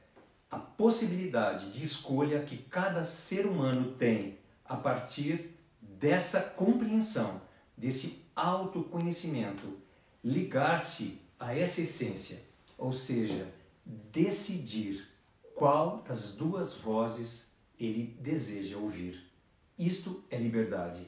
[0.49, 5.51] a possibilidade de escolha que cada ser humano tem a partir
[5.81, 7.41] dessa compreensão,
[7.77, 9.77] desse autoconhecimento,
[10.23, 12.43] ligar-se a essa essência,
[12.77, 13.47] ou seja,
[13.85, 15.07] decidir
[15.55, 19.25] qual das duas vozes ele deseja ouvir.
[19.77, 21.07] Isto é liberdade.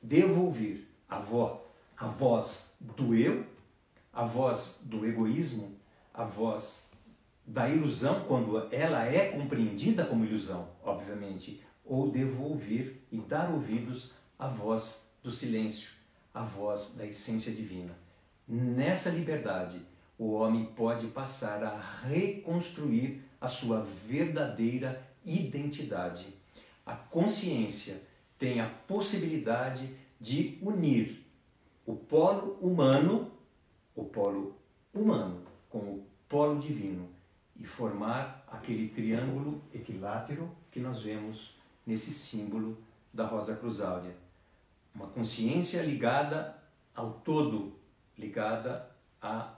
[0.00, 1.60] Devo ouvir a voz,
[1.96, 3.44] a voz do eu,
[4.12, 5.76] a voz do egoísmo,
[6.14, 6.88] a voz
[7.46, 14.12] da ilusão, quando ela é compreendida como ilusão, obviamente, ou devo ouvir e dar ouvidos
[14.38, 15.90] à voz do silêncio,
[16.32, 17.96] à voz da essência divina.
[18.52, 19.80] Nessa liberdade,
[20.18, 26.26] o homem pode passar a reconstruir a sua verdadeira identidade.
[26.84, 28.02] A consciência
[28.36, 31.24] tem a possibilidade de unir
[31.86, 33.30] o polo humano,
[33.94, 34.56] o polo
[34.92, 37.08] humano, com o polo divino
[37.56, 41.54] e formar aquele triângulo equilátero que nós vemos
[41.86, 42.76] nesse símbolo
[43.14, 44.16] da rosa cruzáurea.
[44.92, 46.60] Uma consciência ligada
[46.92, 47.78] ao todo,
[48.20, 49.54] ligada à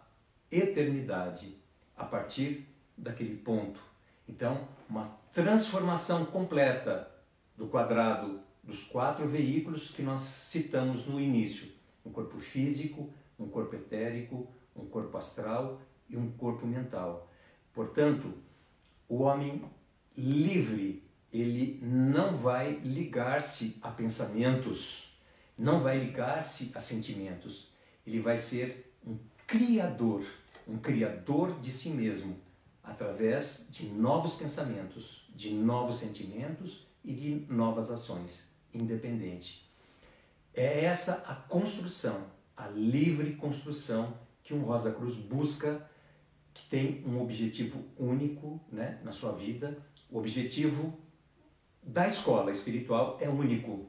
[0.50, 1.56] eternidade,
[1.96, 3.80] a partir daquele ponto.
[4.28, 7.10] Então, uma transformação completa
[7.56, 11.72] do quadrado dos quatro veículos que nós citamos no início:
[12.06, 17.28] um corpo físico, um corpo etérico, um corpo astral e um corpo mental.
[17.74, 18.32] Portanto,
[19.08, 19.64] o homem
[20.16, 25.18] livre ele não vai ligar-se a pensamentos,
[25.56, 27.71] não vai ligar-se a sentimentos.
[28.06, 30.24] Ele vai ser um criador,
[30.66, 32.36] um criador de si mesmo,
[32.82, 39.70] através de novos pensamentos, de novos sentimentos e de novas ações, independente.
[40.54, 45.88] É essa a construção, a livre construção que um Rosa Cruz busca,
[46.52, 49.78] que tem um objetivo único né, na sua vida.
[50.10, 50.98] O objetivo
[51.82, 53.88] da escola espiritual é único: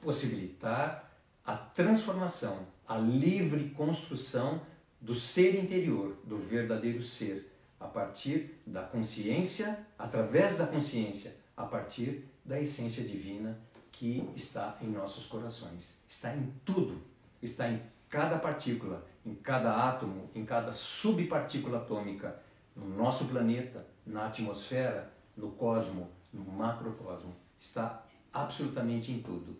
[0.00, 1.12] possibilitar
[1.44, 4.60] a transformação, a livre construção
[5.00, 7.50] do ser interior, do verdadeiro ser,
[7.80, 13.58] a partir da consciência, através da consciência, a partir da essência divina
[13.90, 16.02] que está em nossos corações.
[16.06, 17.02] Está em tudo,
[17.40, 22.40] está em cada partícula, em cada átomo, em cada subpartícula atômica,
[22.76, 27.34] no nosso planeta, na atmosfera, no cosmo, no macrocosmo.
[27.58, 29.56] Está absolutamente em tudo.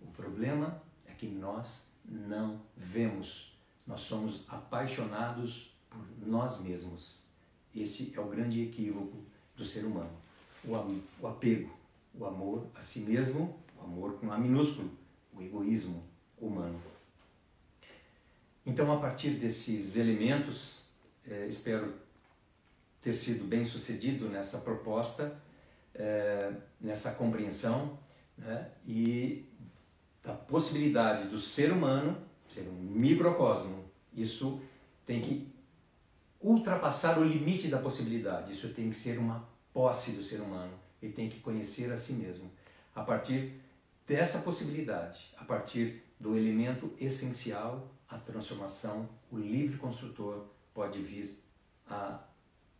[0.00, 3.56] O problema é que nós não vemos.
[3.86, 7.18] Nós somos apaixonados por nós mesmos.
[7.74, 9.18] Esse é o grande equívoco
[9.56, 10.12] do ser humano.
[10.66, 11.70] O apego,
[12.14, 14.90] o amor a si mesmo, o amor com A minúsculo,
[15.34, 16.02] o egoísmo
[16.40, 16.80] humano.
[18.64, 20.84] Então, a partir desses elementos,
[21.26, 21.94] é, espero
[23.02, 25.38] ter sido bem sucedido nessa proposta,
[25.94, 27.98] é, nessa compreensão
[28.38, 29.44] né, e
[30.24, 32.16] da possibilidade do ser humano
[32.54, 33.84] ser um microcosmo.
[34.14, 34.60] Isso
[35.04, 35.52] tem que
[36.40, 38.52] ultrapassar o limite da possibilidade.
[38.52, 40.72] Isso tem que ser uma posse do ser humano.
[41.02, 42.50] Ele tem que conhecer a si mesmo.
[42.94, 43.60] A partir
[44.06, 51.42] dessa possibilidade, a partir do elemento essencial, a transformação, o livre construtor pode vir
[51.88, 52.20] a,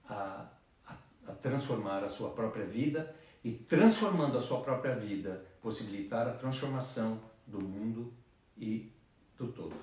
[0.09, 0.47] a,
[0.87, 6.33] a, a transformar a sua própria vida e, transformando a sua própria vida, possibilitar a
[6.33, 8.13] transformação do mundo
[8.57, 8.91] e
[9.37, 9.75] do todo.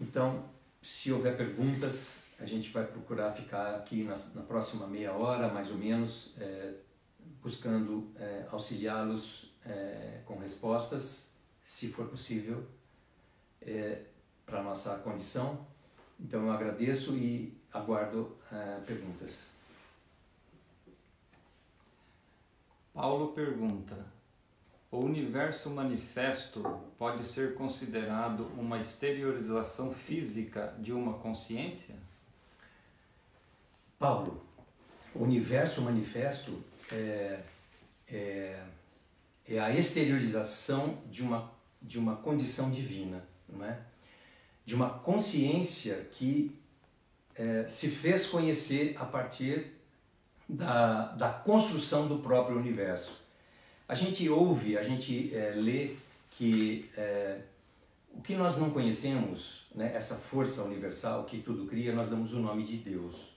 [0.00, 0.44] Então,
[0.82, 5.70] se houver perguntas, a gente vai procurar ficar aqui na, na próxima meia hora, mais
[5.70, 6.74] ou menos, é,
[7.42, 11.32] buscando é, auxiliá-los é, com respostas,
[11.62, 12.64] se for possível,
[14.46, 15.66] para nossa condição.
[16.18, 18.38] Então eu agradeço e aguardo
[18.86, 19.48] perguntas.
[22.94, 24.06] Paulo pergunta:
[24.90, 26.62] O universo manifesto
[26.96, 31.94] pode ser considerado uma exteriorização física de uma consciência?
[33.98, 34.42] Paulo,
[35.14, 37.40] o universo manifesto é,
[38.10, 38.62] é,
[39.46, 43.78] é a exteriorização de uma, de uma condição divina, não é?
[44.64, 46.58] de uma consciência que
[47.34, 49.72] é, se fez conhecer a partir
[50.48, 53.27] da, da construção do próprio universo.
[53.88, 55.96] A gente ouve, a gente é, lê
[56.32, 57.40] que é,
[58.12, 62.38] o que nós não conhecemos, né, essa força universal que tudo cria, nós damos o
[62.38, 63.34] nome de Deus.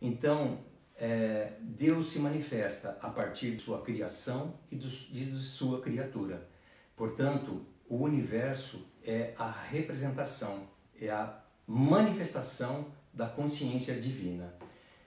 [0.00, 0.58] Então,
[0.96, 6.48] é, Deus se manifesta a partir de sua criação e do, de sua criatura.
[6.96, 10.66] Portanto, o universo é a representação,
[10.98, 14.54] é a manifestação da consciência divina.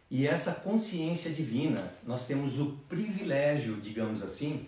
[0.09, 4.65] E essa consciência divina, nós temos o privilégio, digamos assim,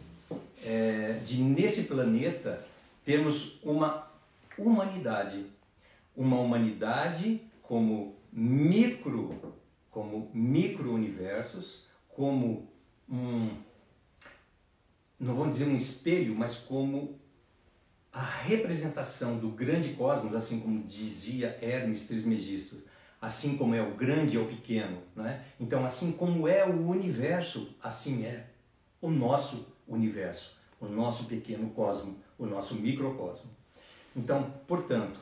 [0.63, 2.65] é, de nesse planeta
[3.06, 4.12] termos uma
[4.58, 5.45] humanidade.
[6.15, 9.56] Uma humanidade como micro,
[9.89, 12.67] como micro-universos, como
[13.10, 13.49] um,
[15.19, 17.19] não vamos dizer um espelho, mas como
[18.12, 22.78] a representação do grande cosmos, assim como dizia Hermes Trismegisto,
[23.22, 25.44] assim como é o grande é o pequeno, né?
[25.60, 28.48] Então, assim como é o universo, assim é
[29.02, 33.50] o nosso universo, o nosso pequeno cosmo, o nosso microcosmo.
[34.16, 35.20] Então, portanto,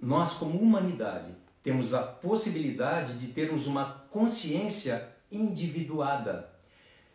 [0.00, 6.50] nós como humanidade temos a possibilidade de termos uma consciência individuada.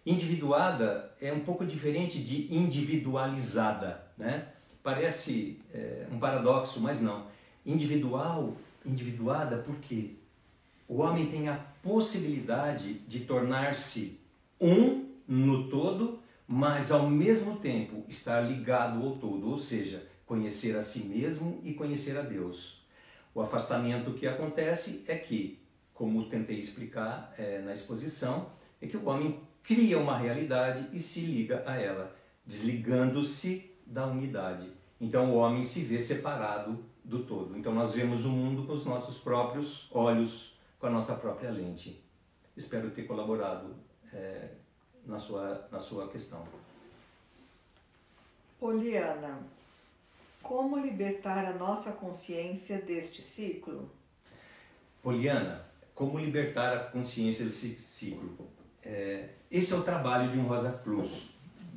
[0.05, 4.47] Individuada é um pouco diferente de individualizada, né?
[4.82, 7.28] Parece é, um paradoxo, mas não.
[7.65, 8.55] Individual
[8.88, 10.15] individuada porque
[10.88, 14.19] o homem tem a possibilidade de tornar-se
[14.59, 20.81] um no todo, mas ao mesmo tempo estar ligado ao todo, ou seja, conhecer a
[20.81, 22.85] si mesmo e conhecer a Deus.
[23.35, 25.59] O afastamento que acontece é que,
[25.93, 28.49] como tentei explicar é, na exposição,
[28.81, 32.15] é que o homem cria uma realidade e se liga a ela,
[32.45, 34.71] desligando-se da unidade.
[34.99, 37.57] Então o homem se vê separado do todo.
[37.57, 42.03] Então nós vemos o mundo com os nossos próprios olhos, com a nossa própria lente.
[42.55, 43.73] Espero ter colaborado
[44.13, 44.49] é,
[45.05, 46.45] na, sua, na sua questão.
[48.59, 49.39] Poliana,
[50.43, 53.89] como libertar a nossa consciência deste ciclo?
[55.01, 58.49] Poliana, como libertar a consciência desse ciclo?
[58.83, 61.27] É, esse é o trabalho de um Rosa Cruz,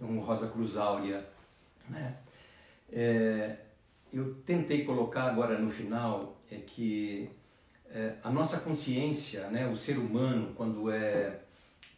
[0.00, 1.28] um Rosa Cruz Áurea.
[1.88, 2.16] Né?
[2.90, 3.56] É,
[4.12, 7.30] eu tentei colocar agora no final é que
[7.90, 11.40] é, a nossa consciência, né, o ser humano, quando é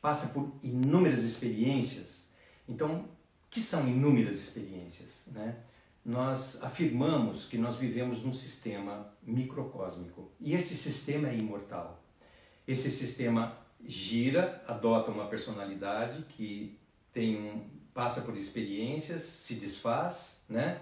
[0.01, 2.29] passa por inúmeras experiências,
[2.69, 3.09] então,
[3.49, 5.25] que são inúmeras experiências?
[5.29, 5.57] Né?
[6.05, 12.03] Nós afirmamos que nós vivemos num sistema microcósmico e esse sistema é imortal.
[12.67, 16.79] Esse sistema gira, adota uma personalidade que
[17.13, 20.81] tem um, passa por experiências, se desfaz, né?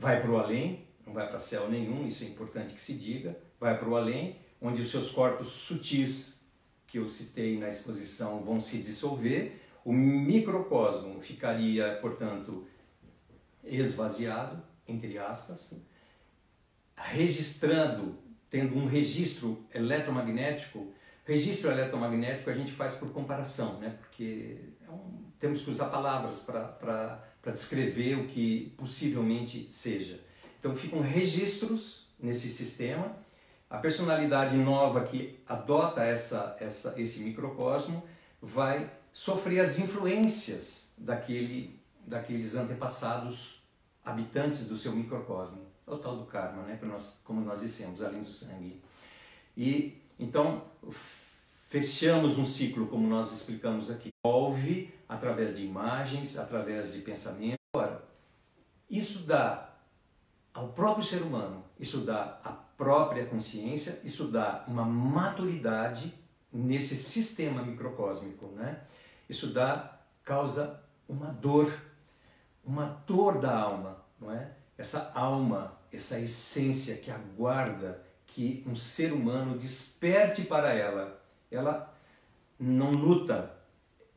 [0.00, 3.36] Vai para o além, não vai para céu nenhum, isso é importante que se diga,
[3.60, 6.40] vai para o além, onde os seus corpos sutis,
[6.86, 12.66] que eu citei na exposição, vão se dissolver, o microcosmo ficaria, portanto,
[13.62, 15.74] esvaziado, entre aspas,
[16.96, 20.92] registrando, tendo um registro eletromagnético.
[21.26, 23.96] Registro eletromagnético a gente faz por comparação, né?
[24.00, 30.20] porque é um, temos que usar palavras para descrever o que possivelmente seja.
[30.58, 33.16] Então ficam registros nesse sistema.
[33.68, 38.02] A personalidade nova que adota essa, essa, esse microcosmo
[38.42, 43.62] vai sofrer as influências daquele, daqueles antepassados
[44.04, 45.66] habitantes do seu microcosmo.
[45.86, 46.78] É o tal do karma, né?
[46.82, 48.80] nós, como nós dissemos, além do sangue.
[49.56, 50.64] E então
[51.70, 54.10] fechamos um ciclo, como nós explicamos aqui.
[54.24, 57.60] Envolve através de imagens, através de pensamento.
[57.72, 58.02] Agora,
[58.90, 59.72] isso dá
[60.52, 66.12] ao próprio ser humano, isso dá à própria consciência, isso dá uma maturidade
[66.52, 68.80] nesse sistema microcósmico, né?
[69.28, 71.72] Isso dá causa uma dor,
[72.64, 74.50] uma dor da alma, não é?
[74.76, 81.19] Essa alma, essa essência que aguarda que um ser humano desperte para ela.
[81.50, 81.94] Ela
[82.58, 83.54] não luta,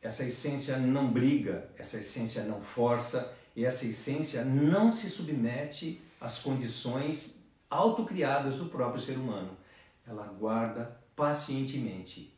[0.01, 6.39] essa essência não briga, essa essência não força, e essa essência não se submete às
[6.39, 9.57] condições autocriadas do próprio ser humano.
[10.05, 12.33] Ela aguarda pacientemente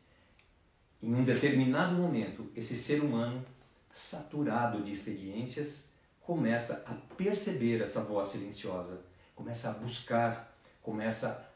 [1.05, 3.45] em um determinado momento, esse ser humano,
[3.91, 5.87] saturado de experiências,
[6.19, 9.01] começa a perceber essa voz silenciosa,
[9.35, 11.47] começa a buscar, começa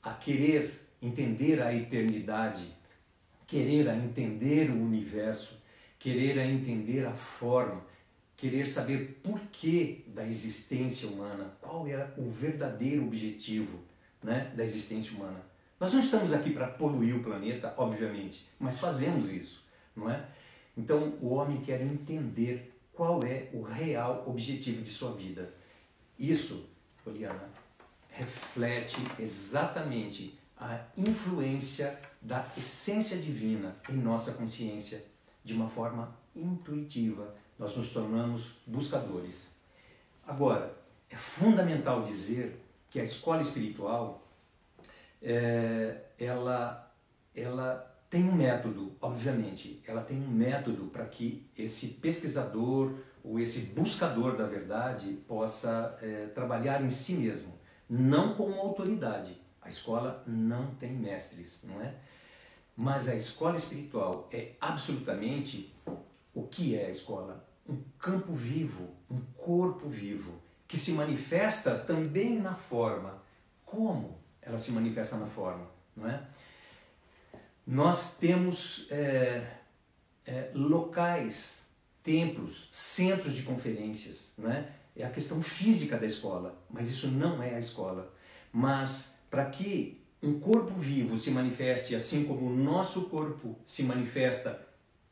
[0.00, 2.72] a querer entender a eternidade,
[3.52, 5.62] querer a entender o universo,
[5.98, 7.84] querer a entender a forma,
[8.34, 13.78] querer saber por que da existência humana, qual é o verdadeiro objetivo
[14.22, 15.42] né, da existência humana.
[15.78, 19.62] Nós não estamos aqui para poluir o planeta, obviamente, mas fazemos isso,
[19.94, 20.24] não é?
[20.74, 25.52] Então o homem quer entender qual é o real objetivo de sua vida.
[26.18, 26.70] Isso,
[27.04, 27.50] Poliana,
[28.08, 35.04] reflete exatamente a influência da essência divina em nossa consciência
[35.44, 37.34] de uma forma intuitiva.
[37.58, 39.50] Nós nos tornamos buscadores.
[40.26, 40.74] Agora,
[41.10, 44.26] é fundamental dizer que a escola espiritual
[45.20, 46.94] é, ela,
[47.34, 52.94] ela tem um método, obviamente, ela tem um método para que esse pesquisador
[53.24, 57.52] ou esse buscador da verdade possa é, trabalhar em si mesmo,
[57.88, 59.40] não como autoridade.
[59.60, 61.94] A escola não tem mestres, não é?
[62.76, 65.74] Mas a escola espiritual é absolutamente
[66.34, 67.46] o que é a escola?
[67.68, 73.22] Um campo vivo, um corpo vivo, que se manifesta também na forma.
[73.64, 74.22] Como?
[74.42, 76.20] ela se manifesta na forma, não é?
[77.64, 79.46] Nós temos é,
[80.26, 81.68] é, locais,
[82.02, 84.68] templos, centros de conferências, não é?
[84.96, 88.12] É a questão física da escola, mas isso não é a escola.
[88.52, 94.64] Mas para que um corpo vivo se manifeste assim como o nosso corpo se manifesta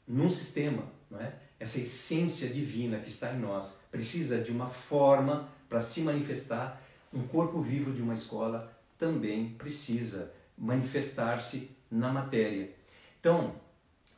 [0.06, 1.34] num sistema, não é?
[1.58, 6.80] Essa essência divina que está em nós precisa de uma forma para se manifestar.
[7.12, 12.72] Um corpo vivo de uma escola também precisa manifestar-se na matéria.
[13.18, 13.54] Então,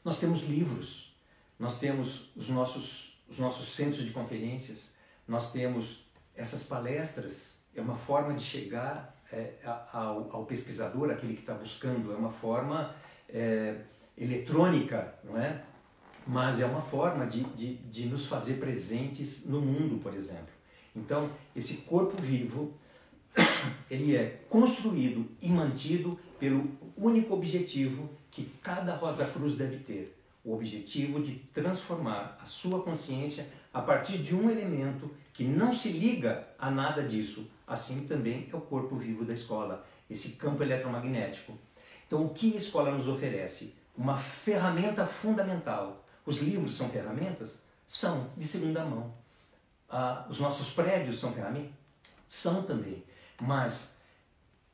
[0.05, 1.16] nós temos livros,
[1.59, 4.93] nós temos os nossos, os nossos centros de conferências,
[5.26, 6.05] nós temos
[6.36, 9.55] essas palestras, é uma forma de chegar é,
[9.93, 12.95] ao, ao, pesquisador, aquele que está buscando, é uma forma
[13.28, 13.76] é,
[14.16, 15.62] eletrônica, não é?
[16.26, 20.53] Mas é uma forma de, de, de nos fazer presentes no mundo, por exemplo.
[20.95, 22.74] Então, esse corpo vivo
[23.91, 30.55] ele é construído e mantido pelo único objetivo que cada Rosa Cruz deve ter, o
[30.55, 36.49] objetivo de transformar a sua consciência a partir de um elemento que não se liga
[36.59, 37.51] a nada disso.
[37.66, 41.59] Assim também é o corpo vivo da escola, esse campo eletromagnético.
[42.07, 43.74] Então, o que a escola nos oferece?
[43.97, 46.05] Uma ferramenta fundamental.
[46.26, 47.62] Os livros são ferramentas?
[47.87, 49.14] São, de segunda mão.
[49.89, 51.72] Ah, os nossos prédios são ferramentas?
[52.28, 53.03] São também.
[53.41, 53.97] Mas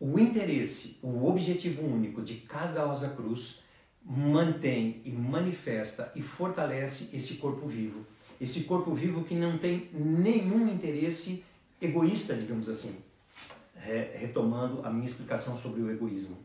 [0.01, 3.61] o interesse, o objetivo único de Casa Rosa Cruz
[4.05, 8.07] mantém e manifesta e fortalece esse corpo vivo.
[8.41, 11.45] Esse corpo vivo que não tem nenhum interesse
[11.80, 12.97] egoísta, digamos assim,
[14.14, 16.36] retomando a minha explicação sobre o egoísmo.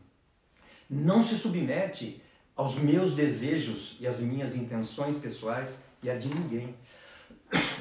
[0.90, 2.20] Não se submete
[2.56, 6.74] aos meus desejos e às minhas intenções pessoais e a de ninguém.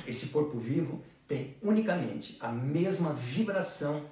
[0.07, 4.05] Esse corpo vivo tem unicamente a mesma vibração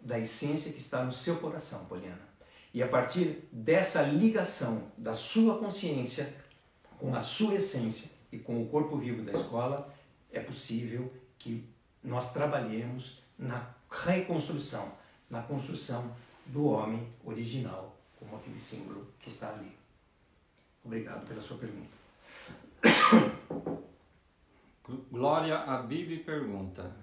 [0.00, 2.26] da essência que está no seu coração, Poliana.
[2.72, 6.34] E a partir dessa ligação da sua consciência
[6.98, 9.92] com a sua essência e com o corpo vivo da escola,
[10.32, 11.64] é possível que
[12.02, 14.92] nós trabalhemos na reconstrução,
[15.28, 16.14] na construção
[16.46, 19.72] do homem original, como aquele símbolo que está ali.
[20.84, 21.96] Obrigado pela sua pergunta.
[25.10, 26.94] Glória a Bíblia pergunta: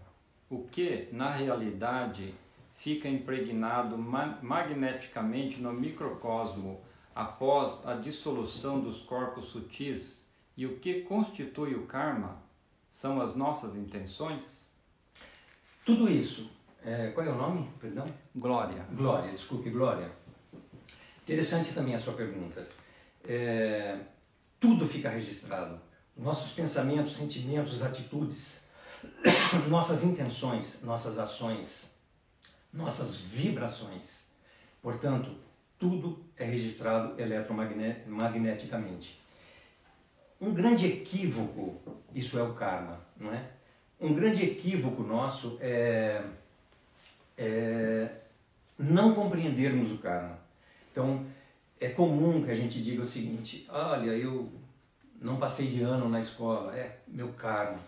[0.49, 2.33] O que, na realidade,
[2.75, 6.81] fica impregnado magneticamente no microcosmo
[7.13, 10.22] após a dissolução dos corpos sutis
[10.55, 12.41] e o que constitui o karma
[12.91, 14.71] são as nossas intenções?
[15.85, 16.49] Tudo isso.
[16.85, 17.69] É, qual é o nome?
[17.79, 18.11] Perdão?
[18.35, 18.85] Glória.
[18.91, 20.11] Glória, desculpe, Glória.
[21.23, 22.67] Interessante também a sua pergunta.
[23.23, 23.97] É,
[24.59, 25.79] tudo fica registrado.
[26.15, 28.65] Nossos pensamentos, sentimentos, atitudes,
[29.69, 31.93] nossas intenções, nossas ações
[32.73, 34.23] nossas vibrações.
[34.81, 35.37] Portanto,
[35.77, 39.21] tudo é registrado eletromagneticamente.
[40.43, 41.81] Um grande equívoco,
[42.13, 43.49] isso é o karma, não é?
[43.97, 46.21] Um grande equívoco nosso é,
[47.37, 48.09] é
[48.77, 50.37] não compreendermos o karma.
[50.91, 51.25] Então,
[51.79, 54.51] é comum que a gente diga o seguinte: olha, eu
[55.21, 57.79] não passei de ano na escola, é meu karma.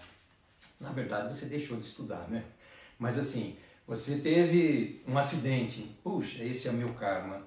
[0.79, 2.45] Na verdade, você deixou de estudar, né?
[2.97, 7.45] Mas assim, você teve um acidente, puxa, esse é meu karma.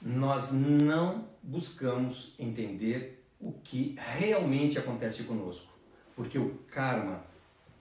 [0.00, 5.72] Nós não buscamos entender o que realmente acontece conosco,
[6.14, 7.24] porque o karma,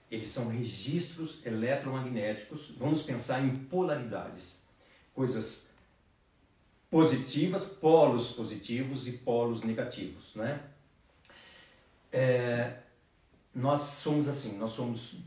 [0.10, 2.72] eles são registros eletromagnéticos.
[2.78, 4.64] Vamos pensar em polaridades,
[5.14, 5.70] coisas
[6.89, 10.64] positivas, polos positivos e polos negativos, né?
[12.12, 12.80] É,
[13.53, 15.18] nós somos assim, nós somos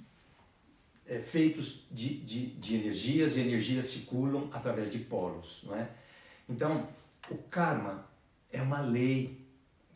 [1.06, 5.90] é, feitos de, de, de energias e energias circulam através de polos, não é?
[6.48, 6.88] Então,
[7.30, 8.08] o karma
[8.50, 9.41] é uma lei,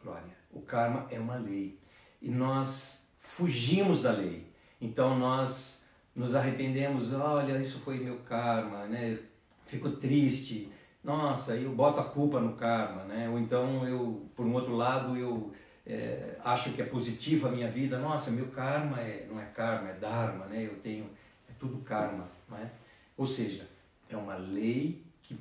[0.07, 0.37] Glória.
[0.53, 1.81] O karma é uma lei.
[2.23, 4.47] E nós fugimos da lei.
[4.81, 5.85] Então nós
[6.15, 9.19] nos arrependemos, olha, isso foi meu karma, né?
[9.67, 10.71] Fico triste.
[11.03, 13.29] Nossa, eu boto a culpa no karma, né?
[13.29, 15.53] Ou então eu, por um outro lado, eu
[15.85, 19.91] é, acho que é positiva a minha vida, nossa, meu karma é, não é karma,
[19.91, 20.65] é dharma, né?
[20.65, 21.11] Eu tenho,
[21.51, 22.71] é tudo karma, não é?
[23.17, 23.67] Ou seja,
[24.09, 25.37] é uma lei que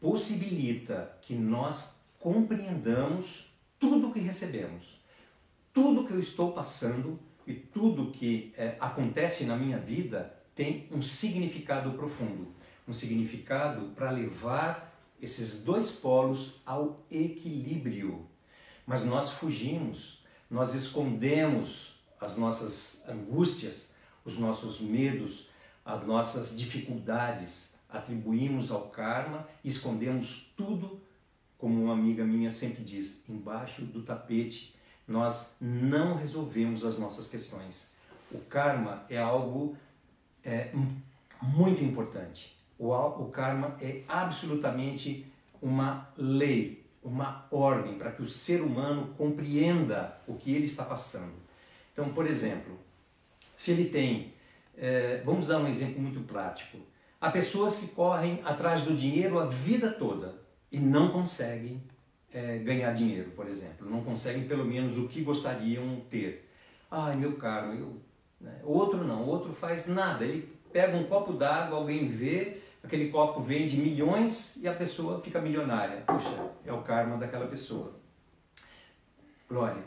[0.00, 3.51] possibilita que nós compreendamos
[3.82, 5.02] tudo o que recebemos,
[5.72, 11.02] tudo que eu estou passando e tudo que é, acontece na minha vida tem um
[11.02, 12.46] significado profundo,
[12.86, 18.24] um significado para levar esses dois polos ao equilíbrio.
[18.86, 25.48] Mas nós fugimos, nós escondemos as nossas angústias, os nossos medos,
[25.84, 31.02] as nossas dificuldades, atribuímos ao karma escondemos tudo,
[31.62, 34.74] como uma amiga minha sempre diz, embaixo do tapete.
[35.06, 37.88] Nós não resolvemos as nossas questões.
[38.32, 39.76] O karma é algo
[40.42, 40.72] é,
[41.40, 42.58] muito importante.
[42.76, 45.24] O, o karma é absolutamente
[45.60, 51.34] uma lei, uma ordem para que o ser humano compreenda o que ele está passando.
[51.92, 52.76] Então, por exemplo,
[53.54, 54.34] se ele tem,
[54.76, 56.78] é, vamos dar um exemplo muito prático,
[57.20, 60.41] há pessoas que correm atrás do dinheiro a vida toda
[60.72, 61.82] e não conseguem
[62.32, 66.48] é, ganhar dinheiro, por exemplo, não conseguem pelo menos o que gostariam ter.
[66.90, 68.00] Ai, meu caro, eu,
[68.40, 68.58] né?
[68.64, 73.76] outro não, outro faz nada, ele pega um copo d'água, alguém vê, aquele copo vende
[73.76, 76.00] milhões e a pessoa fica milionária.
[76.06, 77.92] Puxa, é o karma daquela pessoa.
[79.46, 79.84] Glória,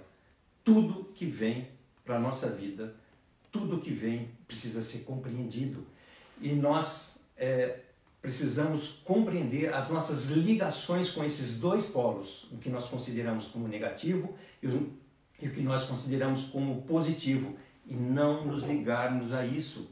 [0.63, 1.67] tudo que vem
[2.03, 2.95] para a nossa vida,
[3.51, 5.85] tudo que vem precisa ser compreendido.
[6.39, 7.79] E nós é,
[8.25, 14.33] precisamos compreender as nossas ligações com esses dois polos, o que nós consideramos como negativo
[14.63, 14.91] e o,
[15.37, 17.55] que nós consideramos como positivo,
[17.85, 19.91] e não nos ligarmos a isso.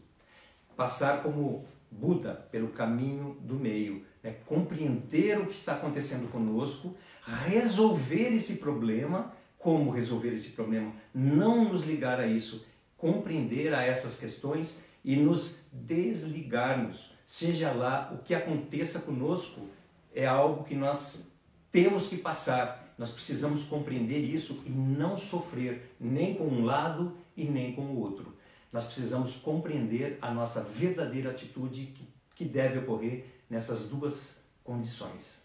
[0.76, 4.36] Passar como Buda pelo caminho do meio, né?
[4.48, 6.98] compreender o que está acontecendo conosco,
[7.46, 9.32] resolver esse problema.
[9.60, 10.92] Como resolver esse problema?
[11.14, 12.66] Não nos ligar a isso,
[12.98, 17.14] compreender a essas questões e nos desligarmos.
[17.26, 19.68] Seja lá o que aconteça conosco,
[20.14, 21.32] é algo que nós
[21.72, 22.94] temos que passar.
[22.98, 28.00] Nós precisamos compreender isso e não sofrer nem com um lado e nem com o
[28.00, 28.38] outro.
[28.72, 35.44] Nós precisamos compreender a nossa verdadeira atitude que, que deve ocorrer nessas duas condições.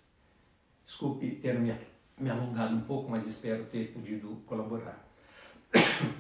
[0.84, 1.74] Desculpe ter me,
[2.16, 5.06] me alongado um pouco, mas espero ter podido colaborar.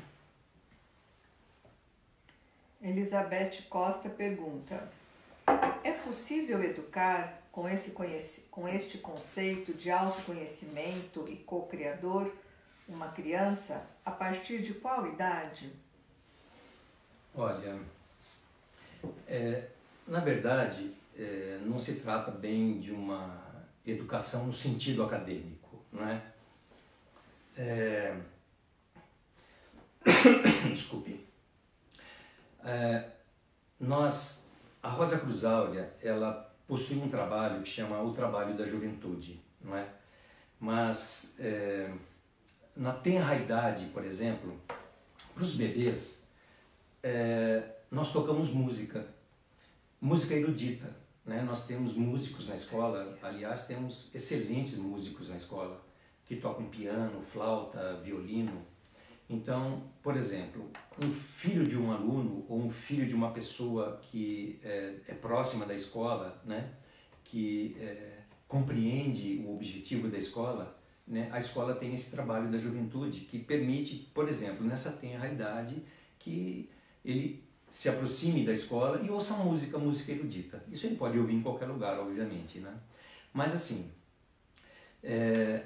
[2.82, 4.90] Elizabeth Costa pergunta:
[5.88, 7.92] É possível educar com, esse
[8.50, 12.30] com este conceito de autoconhecimento e co-criador
[12.86, 15.72] uma criança a partir de qual idade?
[17.34, 17.80] Olha,
[19.26, 19.66] é,
[20.06, 23.42] na verdade, é, não se trata bem de uma
[23.86, 26.22] educação no sentido acadêmico, não é?
[27.56, 28.14] é...
[30.68, 31.26] Desculpe.
[32.62, 33.08] É,
[33.80, 34.47] nós,
[34.88, 39.76] a Rosa Cruz Áurea, ela possui um trabalho que chama o trabalho da juventude, não
[39.76, 39.86] é?
[40.58, 41.92] Mas é,
[42.74, 44.58] na tenra idade, por exemplo,
[45.34, 46.26] para os bebês,
[47.02, 49.06] é, nós tocamos música,
[50.00, 50.90] música erudita.
[51.22, 51.42] Né?
[51.42, 55.84] Nós temos músicos na escola, aliás, temos excelentes músicos na escola,
[56.24, 58.62] que tocam piano, flauta, violino.
[59.28, 60.70] Então, por exemplo,
[61.04, 65.66] um filho de um aluno ou um filho de uma pessoa que é, é próxima
[65.66, 66.72] da escola, né?
[67.24, 71.28] que é, compreende o objetivo da escola, né?
[71.30, 75.82] a escola tem esse trabalho da juventude que permite, por exemplo, nessa tenra idade,
[76.18, 76.70] que
[77.04, 80.64] ele se aproxime da escola e ouça música, música erudita.
[80.70, 82.74] Isso ele pode ouvir em qualquer lugar, obviamente, né?
[83.30, 83.90] Mas assim,
[85.02, 85.62] é,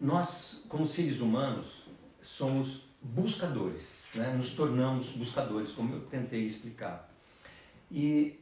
[0.00, 1.87] nós, como seres humanos,
[2.20, 4.34] somos buscadores, né?
[4.36, 7.08] nos tornamos buscadores, como eu tentei explicar.
[7.90, 8.38] E,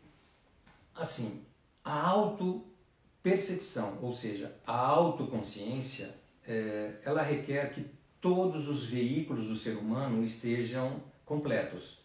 [0.95, 1.45] assim,
[1.85, 6.15] a autopercepção, ou seja, a autoconsciência,
[6.47, 7.87] é, ela requer que
[8.21, 11.99] todos os veículos do ser humano estejam completos.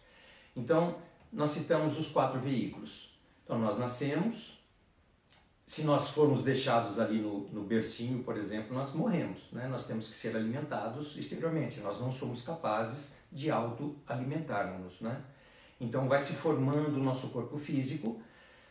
[0.56, 0.98] Então,
[1.32, 3.10] nós citamos os quatro veículos.
[3.44, 4.61] Então, nós nascemos,
[5.72, 9.44] se nós formos deixados ali no, no bercinho, por exemplo, nós morremos.
[9.54, 9.70] Né?
[9.70, 11.80] Nós temos que ser alimentados exteriormente.
[11.80, 15.00] Nós não somos capazes de autoalimentarmos.
[15.00, 15.22] Né?
[15.80, 18.22] Então vai se formando o nosso corpo físico.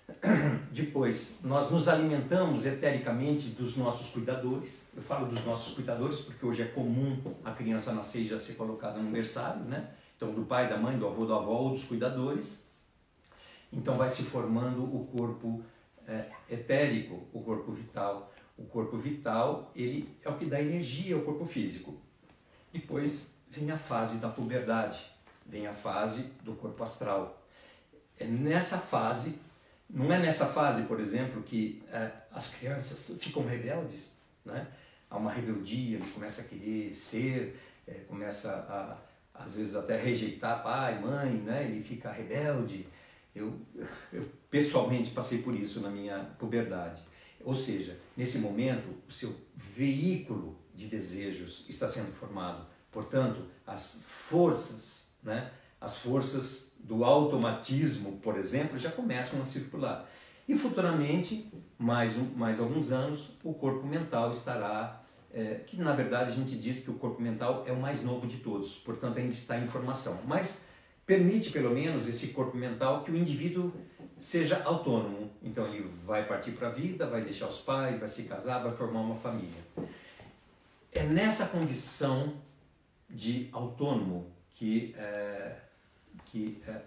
[0.71, 4.91] Depois, nós nos alimentamos etericamente dos nossos cuidadores.
[4.95, 8.57] Eu falo dos nossos cuidadores porque hoje é comum a criança nascer e já ser
[8.57, 9.89] colocada no berçário, né?
[10.19, 12.69] Então, do pai, da mãe, do avô, da avó ou dos cuidadores.
[13.73, 15.65] Então vai se formando o corpo
[16.11, 18.33] é, etérico, o corpo vital.
[18.59, 21.97] O corpo vital ele é o que dá energia ao corpo físico.
[22.73, 25.01] Depois vem a fase da puberdade,
[25.47, 27.41] vem a fase do corpo astral.
[28.19, 29.39] É nessa fase,
[29.89, 34.67] não é nessa fase, por exemplo, que é, as crianças ficam rebeldes, né?
[35.09, 40.63] Há uma rebeldia, ele começa a querer ser, é, começa a, às vezes até rejeitar
[40.63, 41.65] pai, mãe, né?
[41.65, 42.87] Ele fica rebelde,
[43.35, 43.59] eu,
[44.13, 47.01] eu pessoalmente passei por isso na minha puberdade.
[47.45, 52.67] Ou seja, nesse momento, o seu veículo de desejos está sendo formado.
[52.91, 60.11] Portanto, as forças, né, as forças do automatismo, por exemplo, já começam a circular.
[60.49, 64.99] E futuramente, mais, um, mais alguns anos, o corpo mental estará.
[65.33, 68.27] É, que na verdade a gente diz que o corpo mental é o mais novo
[68.27, 70.19] de todos, portanto ainda está em formação.
[70.27, 70.65] Mas
[71.07, 73.73] permite pelo menos esse corpo mental que o indivíduo
[74.21, 75.31] seja autônomo.
[75.43, 78.73] Então ele vai partir para a vida, vai deixar os pais, vai se casar, vai
[78.77, 79.63] formar uma família.
[80.93, 82.35] É nessa condição
[83.09, 85.57] de autônomo que, é,
[86.27, 86.81] que é,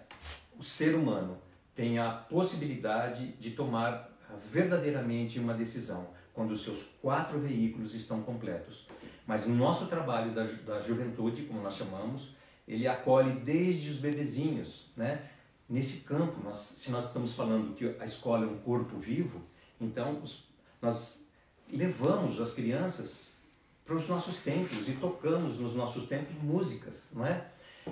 [0.58, 1.36] o ser humano
[1.74, 4.10] tem a possibilidade de tomar
[4.50, 8.86] verdadeiramente uma decisão quando os seus quatro veículos estão completos.
[9.26, 12.34] Mas no nosso trabalho da, da juventude, como nós chamamos,
[12.66, 15.30] ele acolhe desde os bebezinhos, né?
[15.68, 19.42] Nesse campo, nós, se nós estamos falando que a escola é um corpo vivo,
[19.80, 20.44] então os,
[20.80, 21.26] nós
[21.70, 23.38] levamos as crianças
[23.84, 27.48] para os nossos templos e tocamos nos nossos templos músicas, não é?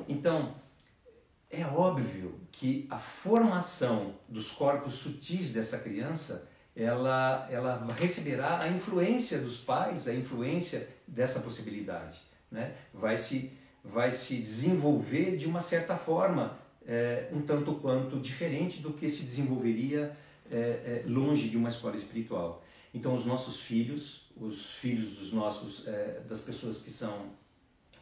[0.09, 0.55] Então,
[1.51, 9.39] é óbvio que a formação dos corpos sutis dessa criança ela, ela receberá a influência
[9.39, 12.19] dos pais, a influência dessa possibilidade.
[12.51, 12.75] Né?
[12.93, 13.53] Vai, se,
[13.85, 19.23] vai se desenvolver de uma certa forma, é, um tanto quanto diferente do que se
[19.23, 20.17] desenvolveria
[20.51, 22.65] é, é, longe de uma escola espiritual.
[22.93, 25.87] Então, os nossos filhos, os filhos dos nossos,
[26.29, 27.31] das pessoas que são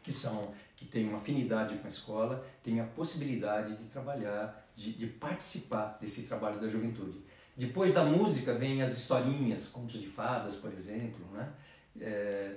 [0.03, 4.93] que são que têm uma afinidade com a escola, têm a possibilidade de trabalhar, de,
[4.93, 7.21] de participar desse trabalho da juventude.
[7.55, 11.53] Depois da música vem as historinhas, contos de fadas, por exemplo, né?
[11.99, 12.55] É,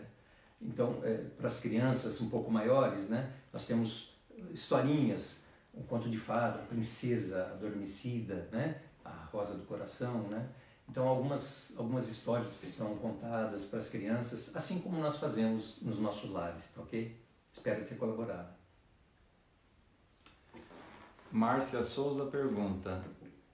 [0.62, 3.30] então, é, para as crianças um pouco maiores, né?
[3.52, 4.14] Nós temos
[4.52, 5.43] historinhas,
[5.76, 8.80] um conto de fada, a princesa adormecida, né?
[9.04, 10.48] A rosa do coração, né?
[10.88, 15.98] Então, algumas, algumas histórias que são contadas para as crianças, assim como nós fazemos nos
[15.98, 17.16] nossos lares, tá ok?
[17.52, 18.52] Espero ter colaborado.
[21.32, 23.04] Márcia Souza pergunta: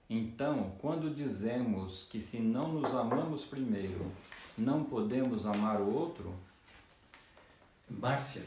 [0.09, 4.11] Então, quando dizemos que se não nos amamos primeiro,
[4.57, 6.35] não podemos amar o outro?
[7.89, 8.43] Márcia,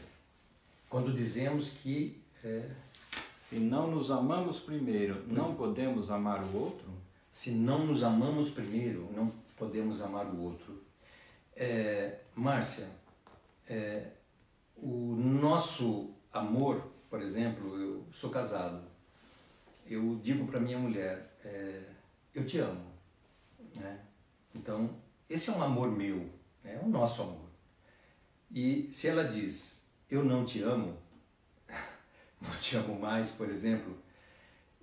[0.89, 2.21] quando dizemos que.
[2.43, 2.69] É...
[3.47, 6.87] Se não nos amamos primeiro, não podemos amar o outro?
[7.29, 10.81] Se não nos amamos primeiro, não podemos amar o outro.
[11.55, 12.87] É, Márcia,
[13.69, 14.07] é,
[14.75, 18.81] o nosso amor, por exemplo, eu sou casado,
[19.87, 21.83] eu digo para minha mulher, é,
[22.33, 22.87] eu te amo,
[23.75, 23.99] né?
[24.55, 24.89] Então,
[25.29, 26.17] esse é um amor meu,
[26.63, 26.79] né?
[26.81, 27.49] é o nosso amor.
[28.49, 31.04] E se ela diz, eu não te amo,
[32.41, 33.97] não te amo mais, por exemplo,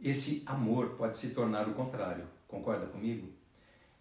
[0.00, 3.28] esse amor pode se tornar o contrário, concorda comigo?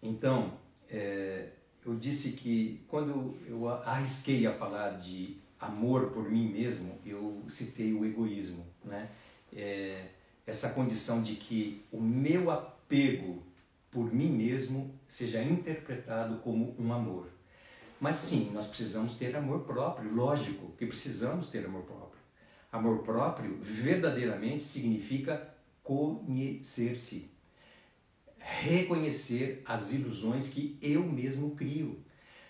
[0.02, 1.50] Então, é,
[1.84, 7.92] eu disse que quando eu arrisquei a falar de amor por mim mesmo, eu citei
[7.92, 9.08] o egoísmo, né?
[9.52, 10.08] É,
[10.46, 13.42] essa condição de que o meu apego
[13.90, 17.28] por mim mesmo seja interpretado como um amor.
[18.00, 22.11] Mas sim, nós precisamos ter amor próprio, lógico que precisamos ter amor próprio.
[22.72, 27.30] Amor próprio verdadeiramente significa conhecer-se,
[28.38, 32.02] reconhecer as ilusões que eu mesmo crio,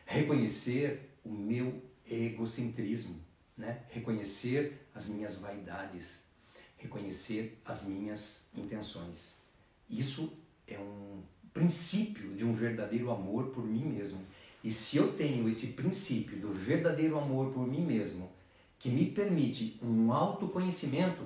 [0.06, 3.20] reconhecer o meu egocentrismo,
[3.56, 3.82] né?
[3.90, 6.22] reconhecer as minhas vaidades,
[6.76, 9.34] reconhecer as minhas intenções.
[9.90, 10.32] Isso
[10.68, 14.24] é um princípio de um verdadeiro amor por mim mesmo.
[14.62, 18.30] E se eu tenho esse princípio do verdadeiro amor por mim mesmo,
[18.82, 21.22] que me permite um autoconhecimento,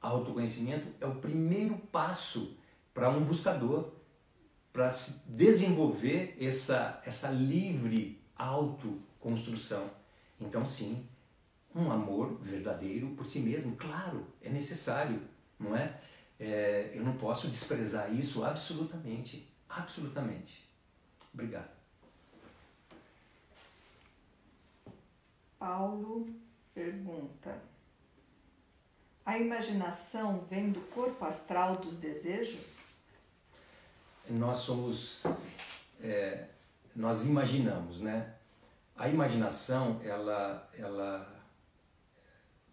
[0.00, 2.56] autoconhecimento é o primeiro passo
[2.94, 3.92] para um buscador
[4.72, 4.88] para
[5.26, 9.90] desenvolver essa, essa livre autoconstrução.
[10.40, 11.06] Então, sim,
[11.74, 15.20] um amor verdadeiro por si mesmo, claro, é necessário,
[15.60, 16.00] não é?
[16.40, 20.66] é eu não posso desprezar isso absolutamente, absolutamente.
[21.34, 21.68] Obrigado.
[25.58, 26.44] Paulo
[26.74, 27.56] pergunta:
[29.24, 32.86] A imaginação vem do corpo astral dos desejos?
[34.28, 35.24] Nós somos.
[36.00, 36.48] É,
[36.94, 38.34] nós imaginamos, né?
[38.96, 41.26] a imaginação ela ela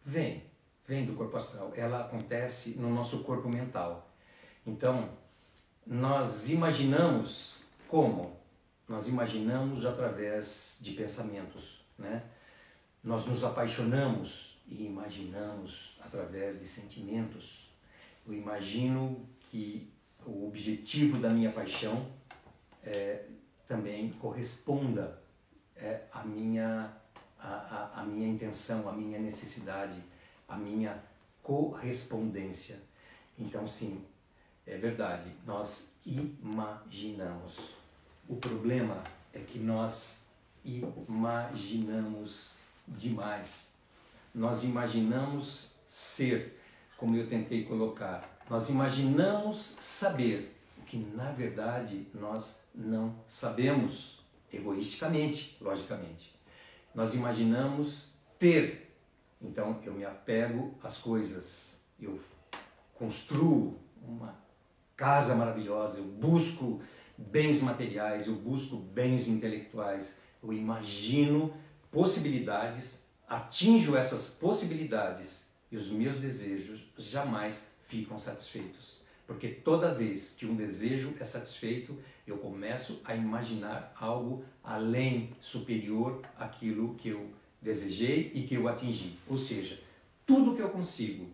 [0.03, 0.43] vem
[0.85, 4.09] vem do corpo astral ela acontece no nosso corpo mental
[4.65, 5.09] então
[5.85, 8.39] nós imaginamos como
[8.87, 12.23] nós imaginamos através de pensamentos né
[13.03, 17.61] nós nos apaixonamos e imaginamos através de sentimentos
[18.25, 19.91] eu imagino que
[20.25, 22.09] o objetivo da minha paixão
[22.83, 23.25] é,
[23.67, 25.19] também corresponda
[25.75, 26.95] é a minha,
[27.39, 29.97] a, a, a minha intenção, a minha necessidade,
[30.47, 31.03] a minha
[31.41, 32.79] correspondência.
[33.37, 34.05] Então, sim,
[34.65, 37.57] é verdade, nós imaginamos.
[38.29, 40.27] O problema é que nós
[40.63, 42.53] imaginamos
[42.87, 43.71] demais.
[44.33, 46.59] Nós imaginamos ser,
[46.97, 48.39] como eu tentei colocar.
[48.49, 56.35] Nós imaginamos saber o que na verdade nós não sabemos egoisticamente, logicamente.
[56.93, 58.93] Nós imaginamos ter,
[59.41, 62.19] então eu me apego às coisas, eu
[62.95, 64.35] construo uma
[64.95, 66.81] casa maravilhosa, eu busco
[67.17, 71.53] bens materiais, eu busco bens intelectuais, eu imagino
[71.91, 79.01] possibilidades, atinjo essas possibilidades e os meus desejos jamais ficam satisfeitos.
[79.27, 86.21] Porque toda vez que um desejo é satisfeito, eu começo a imaginar algo além, superior
[86.37, 87.29] àquilo que eu
[87.61, 89.17] desejei e que eu atingi.
[89.27, 89.79] Ou seja,
[90.25, 91.29] tudo que eu consigo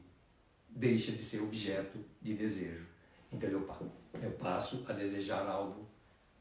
[0.70, 2.86] deixa de ser objeto de desejo.
[3.32, 3.68] Então eu,
[4.22, 5.88] eu passo a desejar algo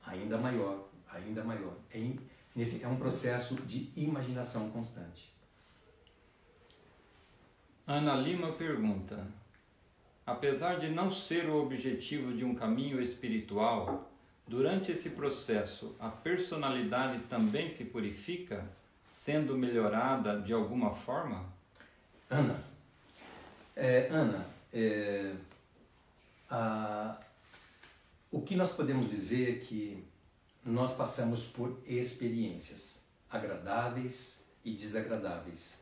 [0.05, 1.75] ainda maior, ainda maior.
[1.91, 1.99] É,
[2.57, 5.31] nesse, é um processo de imaginação constante.
[7.87, 9.29] Ana Lima pergunta:
[10.27, 14.11] Apesar de não ser o objetivo de um caminho espiritual,
[14.49, 18.67] durante esse processo a personalidade também se purifica,
[19.13, 21.45] sendo melhorada de alguma forma?
[22.29, 22.61] Ana,
[23.77, 25.33] é, Ana, é,
[26.51, 27.21] a,
[28.33, 30.05] o que nós podemos dizer é que
[30.67, 35.81] nós passamos por experiências agradáveis e desagradáveis.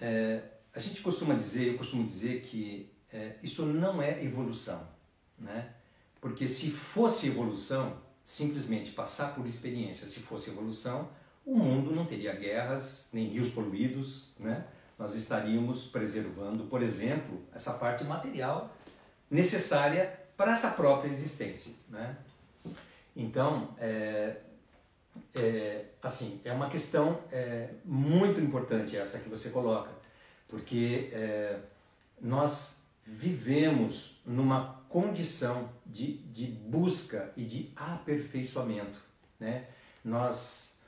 [0.00, 0.42] É,
[0.72, 4.88] a gente costuma dizer, eu costumo dizer que é, isto não é evolução,
[5.38, 5.74] né?
[6.20, 11.08] Porque se fosse evolução, simplesmente passar por experiência, se fosse evolução,
[11.44, 14.66] o mundo não teria guerras, nem rios poluídos, né?
[14.98, 18.74] Nós estaríamos preservando, por exemplo, essa parte material
[19.30, 22.16] necessária para essa própria existência, né?
[23.20, 24.36] Então, é,
[25.34, 29.90] é, assim, é uma questão é, muito importante essa que você coloca,
[30.46, 31.58] porque é,
[32.20, 39.00] nós vivemos numa condição de, de busca e de aperfeiçoamento.
[39.40, 39.66] Né?
[40.04, 40.78] Nós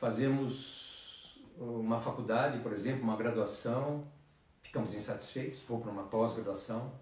[0.00, 4.04] fazemos uma faculdade, por exemplo, uma graduação,
[4.62, 6.92] ficamos insatisfeitos, vou para uma pós-graduação,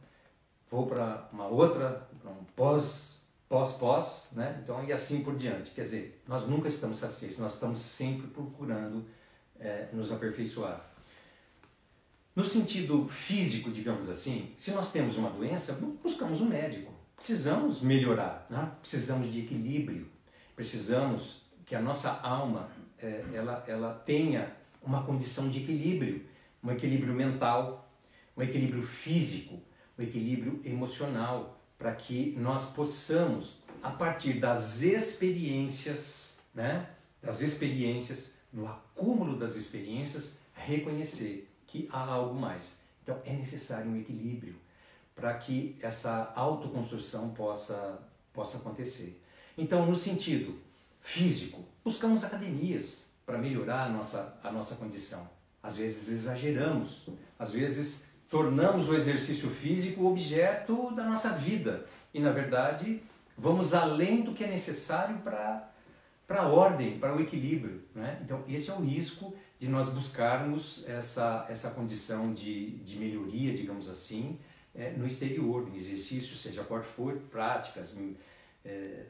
[0.70, 3.19] vou para uma outra, para um pós,
[3.50, 4.60] pós-pós, né?
[4.62, 5.72] Então, e assim por diante.
[5.72, 9.04] Quer dizer, nós nunca estamos satisfeitos, nós estamos sempre procurando
[9.58, 10.88] é, nos aperfeiçoar.
[12.34, 16.92] No sentido físico, digamos assim, se nós temos uma doença, buscamos um médico.
[17.16, 18.70] Precisamos melhorar, né?
[18.80, 20.08] precisamos de equilíbrio,
[20.54, 22.70] precisamos que a nossa alma
[23.02, 26.24] é, ela, ela tenha uma condição de equilíbrio,
[26.62, 27.92] um equilíbrio mental,
[28.36, 29.60] um equilíbrio físico,
[29.98, 36.90] um equilíbrio emocional, para que nós possamos, a partir das experiências, né,
[37.22, 42.80] das experiências, no acúmulo das experiências, reconhecer que há algo mais.
[43.02, 44.54] Então é necessário um equilíbrio
[45.14, 47.98] para que essa autoconstrução possa,
[48.30, 49.18] possa acontecer.
[49.56, 50.58] Então, no sentido
[51.00, 55.28] físico, buscamos academias para melhorar a nossa, a nossa condição.
[55.62, 57.08] Às vezes exageramos,
[57.38, 63.02] às vezes tornamos o exercício físico objeto da nossa vida e, na verdade,
[63.36, 65.68] vamos além do que é necessário para
[66.28, 67.82] a ordem, para o equilíbrio.
[67.92, 68.20] Né?
[68.24, 73.88] Então, esse é o risco de nós buscarmos essa, essa condição de, de melhoria, digamos
[73.88, 74.38] assim,
[74.74, 77.98] é, no exterior, no exercício, seja qual for, práticas,
[78.64, 79.06] é,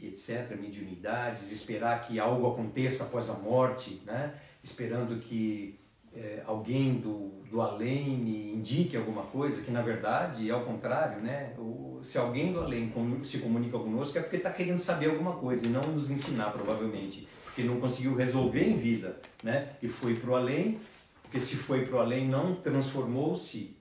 [0.00, 4.34] etc., mediunidades, esperar que algo aconteça após a morte, né?
[4.62, 5.78] esperando que
[6.16, 11.20] é, alguém do, do além me indique alguma coisa, que na verdade é ao contrário,
[11.20, 11.52] né?
[11.58, 12.92] O, se alguém do além
[13.22, 17.26] se comunica conosco é porque está querendo saber alguma coisa e não nos ensinar, provavelmente
[17.54, 19.76] que não conseguiu resolver em vida, né?
[19.80, 20.80] E foi para o além,
[21.22, 23.76] porque se foi para o além não transformou-se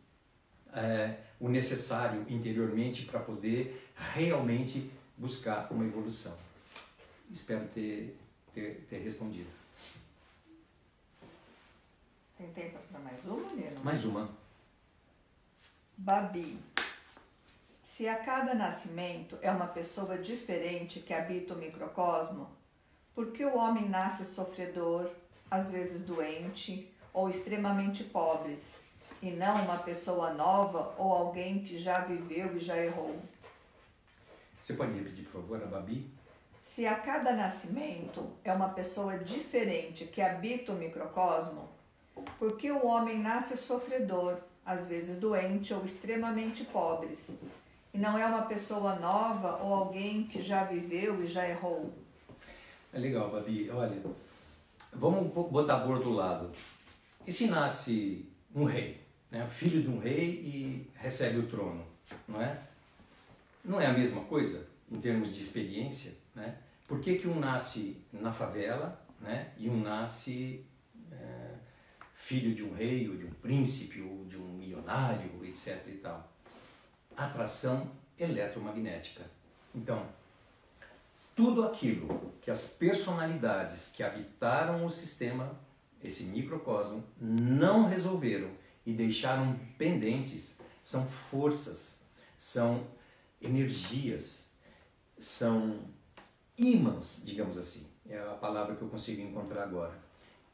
[0.73, 6.38] é, o necessário interiormente para poder realmente buscar uma evolução.
[7.31, 8.15] Espero ter,
[8.53, 9.49] ter, ter respondido.
[12.43, 13.83] Tem tempo para mais uma, Nino?
[13.85, 14.29] Mais uma.
[15.95, 16.59] Babi.
[17.81, 22.51] Se a cada nascimento é uma pessoa diferente que habita o microcosmo,
[23.15, 25.09] porque o homem nasce sofredor,
[25.49, 28.77] às vezes doente ou extremamente pobres,
[29.21, 33.17] e não uma pessoa nova ou alguém que já viveu e já errou.
[34.61, 36.11] Você pode repetir, por favor, a Babi?
[36.61, 41.72] Se a cada nascimento é uma pessoa diferente que habita o microcosmo,
[42.38, 47.39] porque o homem nasce sofredor, às vezes doente ou extremamente pobres,
[47.93, 51.93] e não é uma pessoa nova ou alguém que já viveu e já errou.
[52.91, 53.70] É legal, Babi.
[53.70, 54.01] Olha,
[54.91, 56.51] vamos botar por outro lado.
[57.26, 59.01] E se nasce um rei,
[59.32, 59.47] né?
[59.47, 61.86] filho de um rei e recebe o trono,
[62.28, 62.59] não é?
[63.64, 66.57] Não é a mesma coisa em termos de experiência, né?
[66.88, 69.51] Por que, que um nasce na favela né?
[69.57, 70.64] e um nasce
[72.24, 75.86] filho de um rei ou de um príncipe ou de um milionário, etc.
[75.88, 76.32] e tal?
[77.17, 79.26] Atração eletromagnética.
[79.76, 80.07] Então,
[81.36, 85.59] tudo aquilo que as personalidades que habitaram o sistema,
[86.01, 88.51] esse microcosmo, não resolveram
[88.86, 92.05] e deixaram pendentes são forças,
[92.38, 92.88] são
[93.41, 94.53] energias,
[95.17, 95.89] são
[96.57, 97.86] ímãs, digamos assim.
[98.07, 100.01] É a palavra que eu consigo encontrar agora.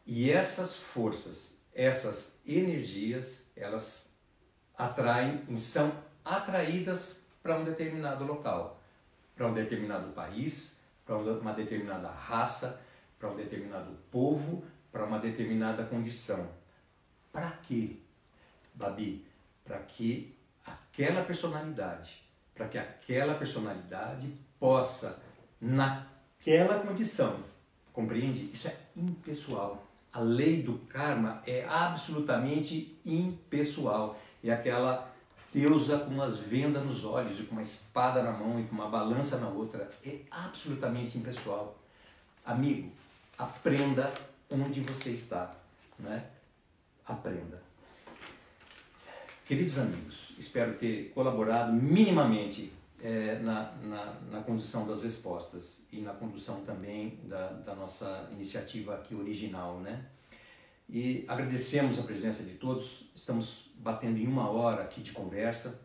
[0.06, 4.14] E essas forças, essas energias, elas
[4.78, 5.92] atraem, são
[6.24, 8.82] atraídas para um determinado local,
[9.36, 12.82] para um determinado país, para uma determinada raça,
[13.18, 16.50] para um determinado povo, para uma determinada condição.
[17.32, 17.98] Para quê,
[18.74, 19.26] Babi?
[19.64, 22.24] Para que aquela personalidade,
[22.56, 25.22] para que aquela personalidade possa,
[25.60, 27.44] naquela condição,
[27.94, 28.52] compreende?
[28.52, 29.89] Isso é impessoal.
[30.12, 34.20] A lei do karma é absolutamente impessoal.
[34.44, 35.12] É aquela
[35.54, 38.90] deusa com umas vendas nos olhos e com uma espada na mão e com uma
[38.90, 39.90] balança na outra.
[40.04, 41.78] É absolutamente impessoal.
[42.46, 42.92] Amigo,
[43.38, 44.12] aprenda
[44.50, 45.54] onde você está.
[45.98, 46.26] Né?
[47.06, 47.62] Aprenda.
[49.46, 56.14] Queridos amigos, espero ter colaborado minimamente é, na, na, na, condução das respostas e na
[56.14, 60.06] condução também da, da nossa iniciativa aqui original, né?
[60.90, 65.80] E agradecemos a presença de todos, estamos batendo em uma hora aqui de conversa.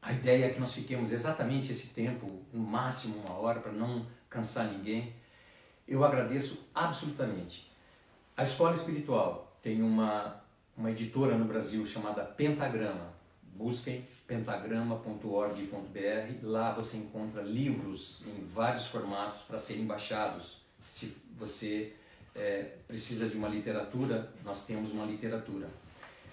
[0.00, 4.06] A ideia é que nós fiquemos exatamente esse tempo, no máximo uma hora, para não
[4.30, 5.12] cansar ninguém.
[5.86, 7.70] Eu agradeço absolutamente.
[8.36, 10.40] A Escola Espiritual tem uma
[10.78, 13.12] uma editora no Brasil chamada Pentagrama.
[13.42, 16.42] Busquem pentagrama.org.br.
[16.42, 20.58] Lá você encontra livros em vários formatos para serem baixados.
[20.86, 21.94] Se você
[22.36, 25.68] é, precisa de uma literatura, nós temos uma literatura.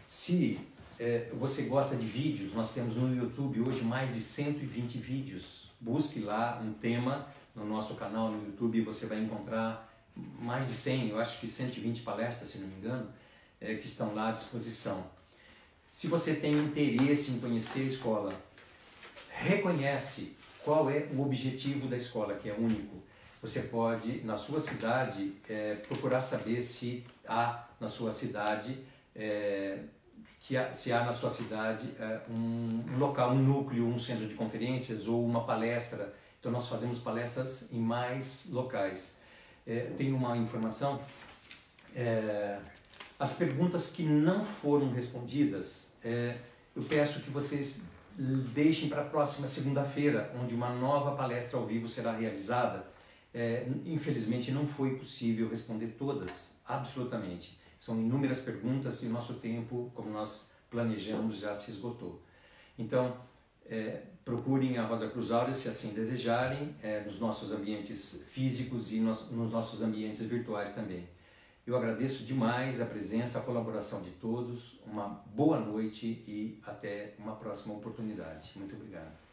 [0.05, 0.59] Se
[0.99, 5.71] é, você gosta de vídeos, nós temos no YouTube hoje mais de 120 vídeos.
[5.79, 9.91] Busque lá um tema no nosso canal no YouTube e você vai encontrar
[10.39, 13.09] mais de 100, eu acho que 120 palestras, se não me engano
[13.59, 15.03] é, que estão lá à disposição.
[15.95, 18.29] Se você tem interesse em conhecer a escola,
[19.29, 23.01] reconhece qual é o objetivo da escola, que é único.
[23.41, 28.77] Você pode, na sua cidade, é, procurar saber se há na sua cidade,
[29.15, 29.83] é,
[30.41, 34.33] que há, se há na sua cidade é, um, local, um núcleo, um centro de
[34.33, 36.13] conferências ou uma palestra.
[36.41, 39.15] Então nós fazemos palestras em mais locais.
[39.65, 40.99] É, tem uma informação
[41.95, 42.59] é,
[43.17, 46.37] as perguntas que não foram respondidas, é,
[46.75, 47.83] eu peço que vocês
[48.53, 52.85] deixem para a próxima segunda-feira, onde uma nova palestra ao vivo será realizada.
[53.33, 57.59] É, infelizmente não foi possível responder todas, absolutamente.
[57.79, 62.21] São inúmeras perguntas e nosso tempo, como nós planejamos, já se esgotou.
[62.77, 63.17] Então,
[63.65, 68.99] é, procurem a Rosa Cruz Áurea se assim desejarem, é, nos nossos ambientes físicos e
[68.99, 71.07] nos, nos nossos ambientes virtuais também.
[71.65, 74.79] Eu agradeço demais a presença, a colaboração de todos.
[74.85, 78.51] Uma boa noite e até uma próxima oportunidade.
[78.55, 79.24] Muito obrigado.